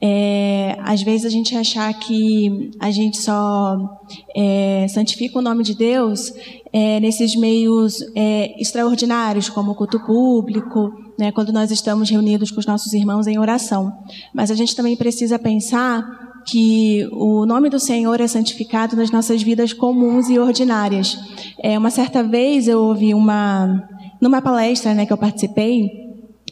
É, 0.01 0.77
às 0.83 1.03
vezes 1.03 1.27
a 1.27 1.29
gente 1.29 1.57
achar 1.57 1.93
que 1.95 2.71
a 2.79 2.93
gente 2.93 3.17
só 3.17 3.99
é, 4.37 4.87
santifica 4.89 5.41
o 5.41 5.43
nome 5.43 5.65
de 5.65 5.75
Deus 5.75 6.33
é, 6.73 7.01
nesses 7.01 7.35
meios 7.35 8.01
é, 8.15 8.55
extraordinários, 8.61 9.49
como 9.49 9.73
o 9.73 9.75
culto 9.75 9.99
público, 10.07 10.93
né, 11.19 11.33
quando 11.33 11.53
nós 11.53 11.73
estamos 11.73 12.09
reunidos 12.09 12.53
com 12.53 12.61
os 12.61 12.67
nossos 12.67 12.93
irmãos 12.93 13.27
em 13.27 13.41
oração. 13.41 13.99
Mas 14.33 14.53
a 14.53 14.55
gente 14.55 14.77
também 14.77 14.95
precisa 14.95 15.41
pensar 15.41 16.26
que 16.47 17.09
o 17.13 17.45
nome 17.45 17.69
do 17.69 17.81
Senhor 17.81 18.21
é 18.21 18.27
santificado 18.27 18.95
nas 18.97 19.11
nossas 19.11 19.43
vidas 19.43 19.73
comuns 19.73 20.29
e 20.31 20.39
ordinárias. 20.39 21.19
É, 21.63 21.79
uma 21.79 21.91
certa 21.91 22.23
vez 22.23 22.69
eu 22.69 22.83
ouvi 22.83 23.13
uma 23.13 23.89
numa 24.21 24.41
palestra 24.41 24.95
né, 24.95 25.05
que 25.05 25.13
eu 25.13 25.17
participei, 25.19 26.07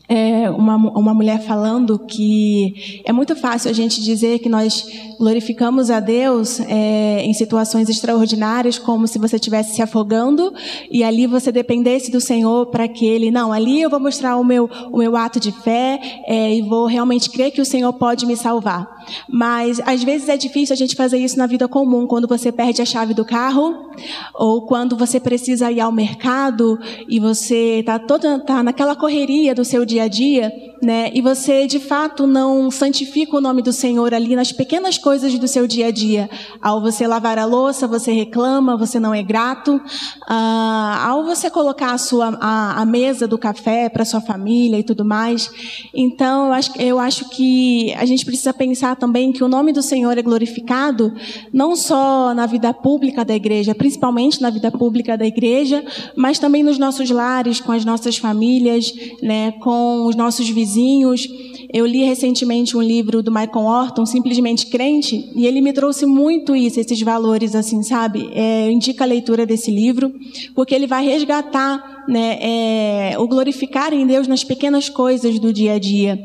é, 0.07 0.51
uma, 0.51 0.77
uma 0.77 1.15
mulher 1.15 1.41
falando 1.41 1.99
que 1.99 3.03
é 3.07 3.13
muito 3.13 3.35
fácil 3.35 3.71
a 3.71 3.73
gente 3.73 4.03
dizer 4.03 4.39
que 4.39 4.51
nós 4.51 4.87
glorificamos 5.19 5.91
a 5.91 5.99
Deus 5.99 6.61
é, 6.61 7.23
em 7.23 7.33
situações 7.33 7.89
extraordinárias, 7.89 8.79
como 8.79 9.09
se 9.09 9.19
você 9.19 9.37
estivesse 9.37 9.75
se 9.75 9.83
afogando 9.83 10.53
e 10.91 11.03
ali 11.03 11.27
você 11.27 11.51
dependesse 11.51 12.11
do 12.11 12.21
Senhor 12.21 12.67
para 12.67 12.87
que 12.87 13.07
Ele, 13.07 13.31
não, 13.31 13.51
ali 13.51 13.81
eu 13.81 13.89
vou 13.89 13.99
mostrar 13.99 14.37
o 14.37 14.45
meu, 14.45 14.69
o 14.93 14.99
meu 14.99 15.17
ato 15.17 15.41
de 15.41 15.51
fé 15.51 15.99
é, 16.27 16.55
e 16.55 16.61
vou 16.61 16.87
realmente 16.87 17.31
crer 17.31 17.51
que 17.51 17.61
o 17.61 17.67
Senhor 17.67 17.93
pode 17.95 18.27
me 18.27 18.37
salvar. 18.37 18.94
Mas 19.29 19.81
às 19.81 20.05
vezes 20.05 20.29
é 20.29 20.37
difícil 20.37 20.75
a 20.75 20.77
gente 20.77 20.95
fazer 20.95 21.19
isso 21.19 21.39
na 21.39 21.47
vida 21.47 21.67
comum, 21.67 22.07
quando 22.07 22.29
você 22.29 22.53
perde 22.53 22.83
a 22.83 22.85
chave 22.85 23.15
do 23.15 23.25
carro 23.25 23.91
ou 24.35 24.67
quando 24.67 24.97
você 24.97 25.19
precisa 25.19 25.71
ir 25.71 25.81
ao 25.81 25.93
mercado 25.93 26.79
e 27.09 27.19
você 27.19 27.81
está 27.81 27.99
toda 27.99 28.39
tá 28.41 28.63
naquela 28.63 28.95
correria 28.95 29.55
do 29.55 29.65
seu 29.65 29.85
dia 29.85 29.95
dia 29.95 30.03
a 30.05 30.09
dia, 30.09 30.53
né? 30.85 31.11
E 31.15 31.21
você 31.21 31.67
de 31.67 31.81
fato 31.81 32.27
não 32.27 32.71
santifica 32.71 33.37
o 33.37 33.41
nome 33.41 33.63
do 33.63 33.73
Senhor 33.73 34.13
ali 34.13 34.37
nas 34.37 34.53
pequenas 34.53 34.99
coisas 34.99 35.37
do 35.39 35.49
seu 35.49 35.67
dia 35.67 35.87
a 35.87 35.91
dia. 35.91 36.29
Ao 36.61 36.81
você 36.81 37.07
lavar 37.07 37.39
a 37.39 37.45
louça, 37.45 37.89
você 37.89 38.13
reclama, 38.13 38.77
você 38.77 39.01
não 39.01 39.15
é 39.15 39.23
grato. 39.23 39.81
Ah, 40.29 41.07
ao 41.09 41.25
você 41.25 41.51
colocar 41.51 41.93
a 41.93 41.99
sua 41.99 42.37
a, 42.41 42.83
a 42.83 42.85
mesa 42.85 43.27
do 43.27 43.39
café 43.39 43.89
para 43.89 44.05
sua 44.05 44.21
família 44.21 44.79
e 44.79 44.83
tudo 44.83 45.05
mais. 45.05 45.51
Então 45.95 46.47
eu 46.47 46.53
acho, 46.53 46.73
eu 46.79 46.99
acho 46.99 47.29
que 47.31 47.93
a 47.95 48.05
gente 48.05 48.25
precisa 48.25 48.53
pensar 48.53 48.97
também 48.97 49.33
que 49.33 49.43
o 49.43 49.49
nome 49.49 49.73
do 49.73 49.83
Senhor 49.83 50.17
é 50.19 50.23
glorificado 50.23 51.13
não 51.53 51.75
só 51.75 52.35
na 52.35 52.47
vida 52.47 52.73
pública 52.75 53.25
da 53.25 53.35
igreja, 53.35 53.75
principalmente 53.75 54.41
na 54.41 54.51
vida 54.51 54.71
pública 54.71 55.17
da 55.17 55.27
igreja, 55.27 55.85
mas 56.15 56.39
também 56.39 56.63
nos 56.63 56.79
nossos 56.79 57.11
lares, 57.11 57.61
com 57.61 57.73
as 57.73 57.85
nossas 57.85 58.19
famílias, 58.19 58.93
né? 59.23 59.53
Com 59.53 60.07
os 60.07 60.15
nossos 60.15 60.49
vizinhos. 60.49 60.74
Eu 61.73 61.87
li 61.87 62.05
recentemente 62.05 62.77
um 62.77 62.83
livro 62.83 63.23
do 63.23 63.33
Michael 63.33 63.67
Orton, 63.67 64.07
Simplesmente 64.07 64.67
Crente, 64.67 65.31
e 65.35 65.47
ele 65.47 65.61
me 65.61 65.73
trouxe 65.73 66.07
muito 66.07 66.55
isso, 66.55 66.79
esses 66.79 67.01
valores, 67.03 67.55
assim, 67.55 67.83
sabe? 67.83 68.31
É, 68.33 68.71
indica 68.71 69.05
a 69.05 69.07
leitura 69.07 69.45
desse 69.45 69.71
livro, 69.71 70.13
porque 70.55 70.75
ele 70.75 70.87
vai 70.87 71.05
resgatar 71.05 72.05
né, 72.09 72.39
é, 72.41 73.19
o 73.19 73.27
glorificar 73.27 73.93
em 73.93 74.07
Deus 74.07 74.29
nas 74.29 74.45
pequenas 74.45 74.89
coisas 74.89 75.39
do 75.39 75.53
dia 75.53 75.75
a 75.75 75.79
dia. 75.79 76.19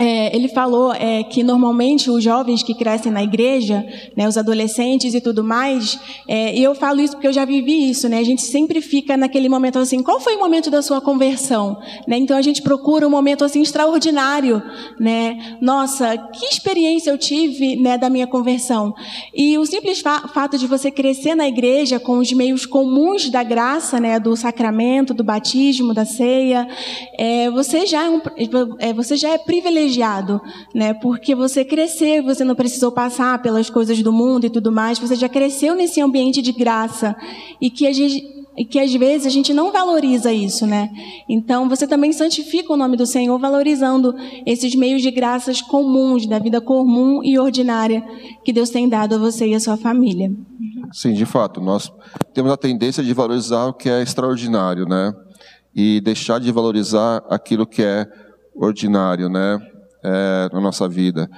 É, 0.00 0.34
ele 0.34 0.46
falou 0.46 0.92
é, 0.92 1.24
que 1.24 1.42
normalmente 1.42 2.08
os 2.08 2.22
jovens 2.22 2.62
que 2.62 2.72
crescem 2.72 3.10
na 3.10 3.20
igreja, 3.20 3.84
né, 4.16 4.28
os 4.28 4.36
adolescentes 4.36 5.12
e 5.12 5.20
tudo 5.20 5.42
mais, 5.42 5.98
é, 6.28 6.56
e 6.56 6.62
eu 6.62 6.72
falo 6.72 7.00
isso 7.00 7.14
porque 7.14 7.26
eu 7.26 7.32
já 7.32 7.44
vivi 7.44 7.90
isso, 7.90 8.08
né? 8.08 8.18
A 8.18 8.24
gente 8.24 8.42
sempre 8.42 8.80
fica 8.80 9.16
naquele 9.16 9.48
momento 9.48 9.76
assim, 9.76 10.00
qual 10.00 10.20
foi 10.20 10.36
o 10.36 10.38
momento 10.38 10.70
da 10.70 10.82
sua 10.82 11.00
conversão? 11.00 11.76
Né? 12.06 12.16
Então 12.16 12.36
a 12.36 12.42
gente 12.42 12.62
procura 12.62 13.08
um 13.08 13.10
momento 13.10 13.44
assim 13.44 13.60
extraordinário, 13.60 14.62
né? 15.00 15.56
Nossa, 15.60 16.16
que 16.16 16.46
experiência 16.46 17.10
eu 17.10 17.18
tive, 17.18 17.74
né, 17.74 17.98
da 17.98 18.08
minha 18.08 18.26
conversão? 18.28 18.94
E 19.34 19.58
o 19.58 19.66
simples 19.66 20.00
fa 20.00 20.28
fato 20.28 20.56
de 20.56 20.68
você 20.68 20.92
crescer 20.92 21.34
na 21.34 21.48
igreja 21.48 21.98
com 21.98 22.18
os 22.18 22.32
meios 22.32 22.64
comuns 22.64 23.30
da 23.30 23.42
graça, 23.42 23.98
né, 23.98 24.20
do 24.20 24.36
sacramento, 24.36 25.12
do 25.12 25.24
batismo, 25.24 25.92
da 25.92 26.04
ceia, 26.04 26.68
é, 27.18 27.50
você 27.50 27.84
já 27.84 28.04
é, 28.04 28.10
um, 28.10 28.20
é, 28.78 28.92
você 28.92 29.16
já 29.16 29.30
é 29.30 29.38
privilegiado 29.38 29.87
privilegiado, 29.88 30.40
né? 30.74 30.92
Porque 30.94 31.34
você 31.34 31.64
cresceu, 31.64 32.22
você 32.22 32.44
não 32.44 32.54
precisou 32.54 32.92
passar 32.92 33.40
pelas 33.40 33.70
coisas 33.70 34.00
do 34.02 34.12
mundo 34.12 34.44
e 34.44 34.50
tudo 34.50 34.70
mais, 34.70 34.98
você 34.98 35.16
já 35.16 35.28
cresceu 35.28 35.74
nesse 35.74 36.00
ambiente 36.00 36.42
de 36.42 36.52
graça 36.52 37.16
e 37.60 37.70
que 37.70 37.86
a 37.86 37.92
gente 37.92 38.36
e 38.56 38.64
que 38.64 38.80
às 38.80 38.92
vezes 38.92 39.24
a 39.24 39.30
gente 39.30 39.54
não 39.54 39.70
valoriza 39.70 40.32
isso, 40.32 40.66
né? 40.66 40.90
Então 41.28 41.68
você 41.68 41.86
também 41.86 42.12
santifica 42.12 42.72
o 42.72 42.76
nome 42.76 42.96
do 42.96 43.06
Senhor 43.06 43.38
valorizando 43.38 44.12
esses 44.44 44.74
meios 44.74 45.00
de 45.00 45.12
graças 45.12 45.62
comuns 45.62 46.26
da 46.26 46.40
vida 46.40 46.60
comum 46.60 47.22
e 47.22 47.38
ordinária 47.38 48.04
que 48.44 48.52
Deus 48.52 48.68
tem 48.68 48.88
dado 48.88 49.14
a 49.14 49.18
você 49.18 49.46
e 49.46 49.54
a 49.54 49.60
sua 49.60 49.76
família. 49.76 50.32
Sim, 50.92 51.12
de 51.12 51.24
fato, 51.24 51.60
nós 51.60 51.92
temos 52.34 52.50
a 52.50 52.56
tendência 52.56 53.04
de 53.04 53.14
valorizar 53.14 53.66
o 53.66 53.72
que 53.72 53.88
é 53.88 54.02
extraordinário, 54.02 54.86
né? 54.86 55.12
E 55.72 56.00
deixar 56.00 56.40
de 56.40 56.50
valorizar 56.50 57.22
aquilo 57.30 57.64
que 57.64 57.82
é 57.82 58.08
ordinário, 58.58 59.28
né? 59.28 59.58
É, 60.02 60.48
na 60.52 60.60
nossa 60.60 60.88
vida. 60.88 61.30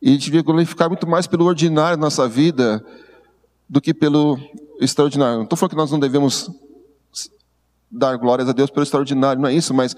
E 0.00 0.10
a 0.10 0.12
gente 0.12 0.26
devia 0.26 0.42
glorificar 0.42 0.88
muito 0.88 1.06
mais 1.06 1.26
pelo 1.26 1.44
ordinário 1.44 1.96
na 1.96 2.06
nossa 2.06 2.28
vida 2.28 2.84
do 3.68 3.80
que 3.80 3.92
pelo 3.92 4.38
extraordinário. 4.80 5.36
Não 5.36 5.44
estou 5.44 5.56
falando 5.56 5.70
que 5.70 5.76
nós 5.76 5.90
não 5.90 5.98
devemos 5.98 6.50
dar 7.90 8.16
glórias 8.16 8.48
a 8.48 8.52
Deus 8.52 8.70
pelo 8.70 8.82
extraordinário, 8.82 9.40
não 9.40 9.48
é 9.48 9.54
isso, 9.54 9.72
mas 9.72 9.96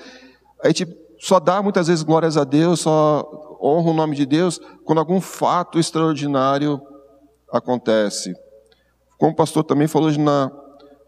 a 0.63 0.69
gente 0.69 0.87
só 1.19 1.41
dá 1.41 1.63
muitas 1.63 1.89
vezes 1.89 2.05
glórias 2.05 2.37
a 2.37 2.45
Deus, 2.45 2.81
só 2.81 3.59
honra 3.61 3.91
o 3.91 3.95
nome 3.95 4.15
de 4.15 4.25
Deus 4.25 4.61
quando 4.85 4.99
algum 4.99 5.21
fato 5.21 5.79
extraordinário 5.79 6.81
acontece. 7.53 8.33
Como 9.19 9.33
o 9.33 9.37
pastor 9.37 9.65
também 9.65 9.89
falou 9.89 10.11
na, 10.13 10.51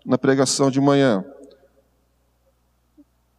na 0.04 0.18
pregação 0.18 0.70
de 0.70 0.80
manhã. 0.80 1.24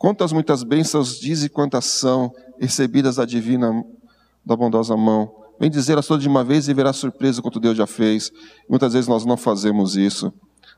Quantas 0.01 0.33
muitas 0.33 0.63
bênçãos 0.63 1.19
diz 1.19 1.43
e 1.43 1.49
quantas 1.49 1.85
são 1.85 2.33
recebidas 2.59 3.17
da 3.17 3.23
divina, 3.23 3.85
da 4.43 4.55
bondosa 4.55 4.97
mão. 4.97 5.31
vem 5.59 5.69
dizer 5.69 5.95
as 5.95 6.07
todas 6.07 6.23
de 6.23 6.27
uma 6.27 6.43
vez 6.43 6.67
e 6.67 6.73
verá 6.73 6.91
surpresa 6.91 7.39
quanto 7.39 7.59
Deus 7.59 7.77
já 7.77 7.85
fez. 7.85 8.31
Muitas 8.67 8.93
vezes 8.93 9.07
nós 9.07 9.25
não 9.25 9.37
fazemos 9.37 9.95
isso. 9.95 10.33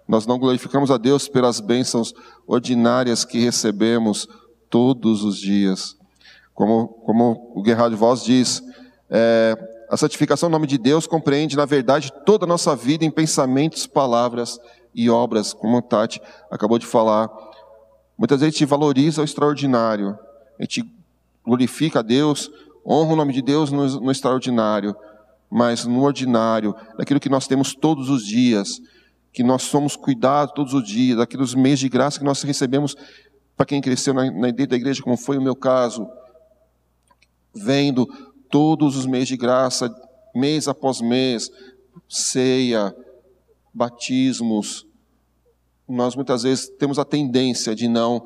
Nós 0.06 0.28
não 0.28 0.38
glorificamos 0.38 0.92
a 0.92 0.98
Deus 0.98 1.30
pelas 1.30 1.62
bênçãos 1.62 2.14
ordinárias 2.46 3.24
que 3.24 3.40
recebemos 3.40 4.28
todos 4.70 5.24
os 5.24 5.38
dias. 5.38 5.96
Como, 6.54 6.90
como 7.06 7.54
o 7.56 7.64
Gerhard 7.66 7.96
Voss 7.96 8.26
diz, 8.26 8.62
é, 9.10 9.58
a 9.90 9.96
santificação 9.96 10.50
no 10.50 10.58
nome 10.58 10.68
de 10.68 10.78
Deus 10.78 11.08
compreende, 11.08 11.56
na 11.56 11.64
verdade, 11.64 12.12
toda 12.26 12.44
a 12.44 12.48
nossa 12.48 12.76
vida 12.76 13.06
em 13.06 13.10
pensamentos, 13.10 13.88
palavras 13.88 14.60
e 14.94 15.10
obras, 15.10 15.54
como 15.54 15.78
a 15.78 15.82
Tati 15.82 16.22
acabou 16.52 16.78
de 16.78 16.86
falar. 16.86 17.30
Muitas 18.24 18.40
vezes 18.40 18.56
a 18.56 18.58
gente 18.58 18.70
valoriza 18.70 19.22
o 19.22 19.26
extraordinário, 19.26 20.18
a 20.58 20.64
gente 20.64 20.90
glorifica 21.44 22.00
a 22.00 22.02
Deus, 22.02 22.50
honra 22.88 23.12
o 23.12 23.16
nome 23.18 23.34
de 23.34 23.42
Deus 23.42 23.70
no, 23.70 23.86
no 24.00 24.10
extraordinário, 24.10 24.96
mas 25.52 25.84
no 25.84 26.02
ordinário, 26.04 26.74
daquilo 26.98 27.20
que 27.20 27.28
nós 27.28 27.48
temos 27.48 27.76
todos 27.76 28.10
os 28.10 28.26
dias, 28.26 28.82
que 29.34 29.44
nós 29.44 29.64
somos 29.64 29.98
cuidados 29.98 30.54
todos 30.56 30.74
os 30.74 30.88
dias, 30.88 31.18
daqueles 31.18 31.54
meios 31.54 31.82
de 31.82 31.90
graça 31.90 32.18
que 32.18 32.24
nós 32.24 32.42
recebemos 32.44 32.96
para 33.58 33.66
quem 33.66 33.82
cresceu 33.82 34.14
na, 34.14 34.24
dentro 34.52 34.68
da 34.68 34.78
igreja, 34.78 35.04
como 35.04 35.18
foi 35.18 35.38
o 35.38 35.42
meu 35.42 35.54
caso, 35.54 36.08
vendo 37.54 38.08
todos 38.50 38.96
os 38.96 39.06
meios 39.06 39.28
de 39.28 39.36
graça, 39.36 39.94
mês 40.34 40.70
após 40.70 41.02
mês, 41.02 41.52
ceia, 42.08 42.96
batismos. 43.74 44.88
Nós 45.88 46.16
muitas 46.16 46.44
vezes 46.44 46.70
temos 46.78 46.98
a 46.98 47.06
tendência 47.06 47.76
de 47.76 47.88
não 47.88 48.26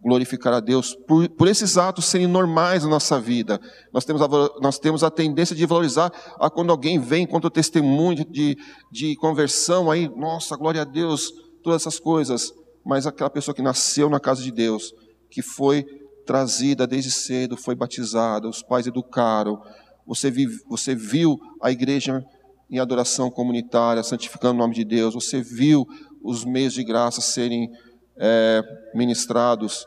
glorificar 0.00 0.52
a 0.52 0.60
Deus 0.60 0.94
por, 1.06 1.28
por 1.30 1.48
esses 1.48 1.76
atos 1.76 2.04
serem 2.04 2.26
normais 2.26 2.84
na 2.84 2.90
nossa 2.90 3.20
vida. 3.20 3.60
Nós 3.92 4.04
temos, 4.04 4.22
a, 4.22 4.28
nós 4.60 4.78
temos 4.78 5.02
a 5.02 5.10
tendência 5.10 5.56
de 5.56 5.66
valorizar 5.66 6.12
a 6.38 6.48
quando 6.48 6.70
alguém 6.70 6.98
vem 6.98 7.26
contra 7.26 7.48
o 7.48 7.50
testemunho 7.50 8.24
de, 8.24 8.56
de 8.90 9.16
conversão, 9.16 9.90
aí, 9.90 10.08
nossa, 10.16 10.56
glória 10.56 10.82
a 10.82 10.84
Deus, 10.84 11.32
todas 11.62 11.82
essas 11.82 11.98
coisas. 11.98 12.52
Mas 12.84 13.06
aquela 13.06 13.30
pessoa 13.30 13.54
que 13.54 13.62
nasceu 13.62 14.08
na 14.08 14.20
casa 14.20 14.42
de 14.42 14.52
Deus, 14.52 14.94
que 15.30 15.42
foi 15.42 15.84
trazida 16.24 16.86
desde 16.86 17.10
cedo, 17.10 17.56
foi 17.56 17.74
batizada, 17.74 18.48
os 18.48 18.62
pais 18.62 18.86
educaram, 18.86 19.60
você, 20.06 20.30
vive, 20.30 20.58
você 20.68 20.94
viu 20.94 21.38
a 21.60 21.70
igreja 21.70 22.24
em 22.70 22.78
adoração 22.78 23.30
comunitária, 23.30 24.02
santificando 24.02 24.54
o 24.54 24.58
nome 24.58 24.74
de 24.74 24.84
Deus, 24.84 25.14
você 25.14 25.40
viu 25.40 25.86
os 26.22 26.44
meios 26.44 26.74
de 26.74 26.84
graça 26.84 27.20
serem 27.20 27.72
é, 28.16 28.62
ministrados, 28.94 29.86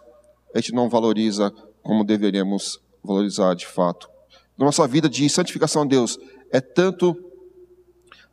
a 0.54 0.60
gente 0.60 0.74
não 0.74 0.90
valoriza 0.90 1.52
como 1.84 2.04
deveríamos 2.04 2.80
valorizar 3.04 3.54
de 3.56 3.66
fato. 3.66 4.10
Nossa 4.58 4.88
vida 4.88 5.10
de 5.10 5.28
santificação 5.30 5.84
a 5.84 5.86
Deus 5.86 6.20
é 6.52 6.62
tanto 6.62 7.18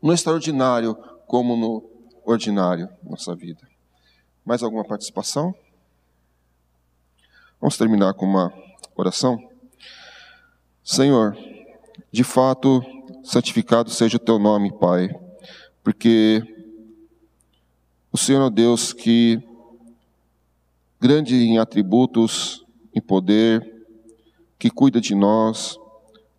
no 0.03 0.13
extraordinário 0.13 0.95
como 1.27 1.57
no 1.57 1.85
ordinário, 2.25 2.89
nossa 3.03 3.35
vida. 3.35 3.67
Mais 4.45 4.63
alguma 4.63 4.85
participação? 4.85 5.55
Vamos 7.61 7.77
terminar 7.77 8.15
com 8.15 8.27
uma 8.27 8.53
oração? 8.95 9.39
Senhor, 10.85 11.37
de 12.11 12.25
fato, 12.25 12.83
santificado 13.25 13.91
seja 13.91 14.17
o 14.17 14.21
teu 14.21 14.39
nome, 14.39 14.73
Pai, 14.79 15.09
porque 15.83 16.43
o 18.19 18.21
Senhor 18.21 18.45
é 18.49 18.51
Deus 18.51 18.93
que 18.93 19.41
grande 21.01 21.37
em 21.37 21.59
atributos, 21.59 22.66
em 22.93 23.01
poder, 23.01 23.64
que 24.59 24.69
cuida 24.71 25.01
de 25.01 25.14
nós, 25.14 25.79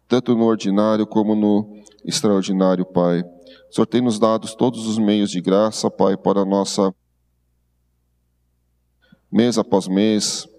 tanto 0.05 0.36
no 0.36 0.43
ordinário 0.43 1.07
como 1.07 1.36
no 1.36 1.82
extraordinário, 2.03 2.86
Pai. 2.86 3.21
O 3.21 3.73
Senhor 3.73 3.86
tem 3.86 4.01
nos 4.01 4.19
dado 4.19 4.45
todos 4.57 4.86
os 4.88 4.97
meios 4.97 5.32
de 5.32 5.39
graça, 5.39 5.89
Pai, 5.89 6.17
para 6.17 6.41
a 6.41 6.45
nossa 6.45 6.93
mês 9.32 9.57
após 9.57 9.88
mês, 9.88 10.49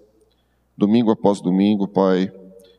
domingo 0.75 1.11
após 1.11 1.39
domingo, 1.39 1.87
Pai. 1.87 2.31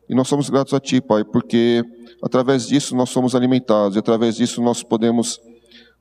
E 0.09 0.13
nós 0.13 0.27
somos 0.27 0.49
gratos 0.49 0.73
a 0.73 0.81
Ti, 0.81 0.99
Pai, 0.99 1.23
porque 1.23 1.81
através 2.21 2.67
disso 2.67 2.93
nós 2.93 3.09
somos 3.09 3.35
alimentados, 3.35 3.95
e 3.95 3.99
através 3.99 4.35
disso 4.35 4.61
nós 4.61 4.83
podemos 4.83 5.39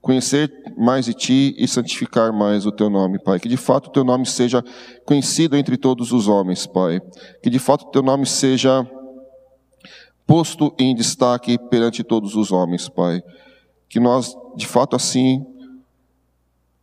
conhecer 0.03 0.53
mais 0.77 1.07
de 1.07 1.15
Ti 1.15 1.55
e 1.57 1.67
santificar 1.69 2.33
mais 2.33 2.67
o 2.67 2.73
Teu 2.73 2.91
nome, 2.91 3.23
Pai. 3.23 3.39
Que 3.39 3.49
de 3.49 3.57
fato 3.57 3.87
o 3.87 3.91
Teu 3.91 4.05
nome 4.05 4.27
seja 4.27 4.63
conhecido 5.07 5.57
entre 5.57 5.77
todos 5.79 6.13
os 6.13 6.27
homens, 6.27 6.67
Pai. 6.67 7.01
Que 7.41 7.49
de 7.49 7.61
fato 7.61 7.87
o 7.87 7.91
Teu 7.91 8.03
nome 8.03 8.27
seja 8.27 8.87
posto 10.27 10.75
em 10.79 10.95
destaque 10.95 11.57
perante 11.71 12.03
todos 12.03 12.35
os 12.35 12.51
homens, 12.51 12.89
Pai. 12.89 13.23
Que 13.89 14.01
nós, 14.01 14.37
de 14.57 14.67
fato, 14.67 14.97
assim, 14.97 15.47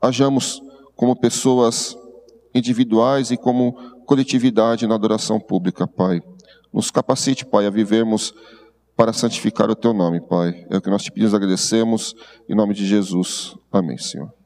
hajamos 0.02 0.62
como 0.96 1.16
pessoas 1.16 1.98
individuais 2.56 3.32
e 3.32 3.38
como 3.38 3.74
coletividade 4.06 4.88
na 4.88 4.96
adoração 4.96 5.40
pública, 5.40 5.86
Pai. 5.86 6.22
Nos 6.72 6.90
capacite, 6.90 7.46
Pai, 7.46 7.66
a 7.66 7.70
vivermos 7.70 8.34
para 9.00 9.14
santificar 9.14 9.70
o 9.70 9.76
teu 9.78 9.94
nome, 9.94 10.20
Pai. 10.20 10.68
É 10.70 10.76
o 10.76 10.82
que 10.82 10.90
nós 10.90 11.02
te 11.02 11.10
pedimos, 11.10 11.34
agradecemos, 11.34 12.14
em 12.50 12.54
nome 12.54 12.74
de 12.74 12.86
Jesus. 12.86 13.56
Amém, 13.72 13.98
Senhor. 13.98 14.39